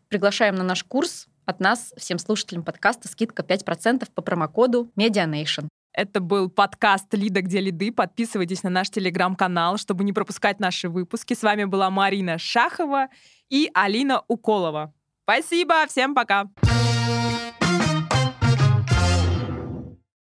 приглашаем 0.09 0.55
на 0.55 0.63
наш 0.63 0.83
курс 0.83 1.27
от 1.45 1.59
нас, 1.59 1.93
всем 1.97 2.19
слушателям 2.19 2.63
подкаста, 2.63 3.07
скидка 3.07 3.43
5% 3.43 4.07
по 4.13 4.21
промокоду 4.21 4.91
MediaNation. 4.97 5.67
Это 5.93 6.21
был 6.21 6.49
подкаст 6.49 7.13
«Лида, 7.13 7.41
где 7.41 7.59
лиды». 7.59 7.91
Подписывайтесь 7.91 8.63
на 8.63 8.69
наш 8.69 8.89
телеграм-канал, 8.89 9.77
чтобы 9.77 10.03
не 10.03 10.13
пропускать 10.13 10.59
наши 10.59 10.87
выпуски. 10.87 11.33
С 11.33 11.43
вами 11.43 11.65
была 11.65 11.89
Марина 11.89 12.37
Шахова 12.37 13.09
и 13.49 13.69
Алина 13.73 14.23
Уколова. 14.27 14.93
Спасибо, 15.23 15.85
всем 15.87 16.15
пока! 16.15 16.49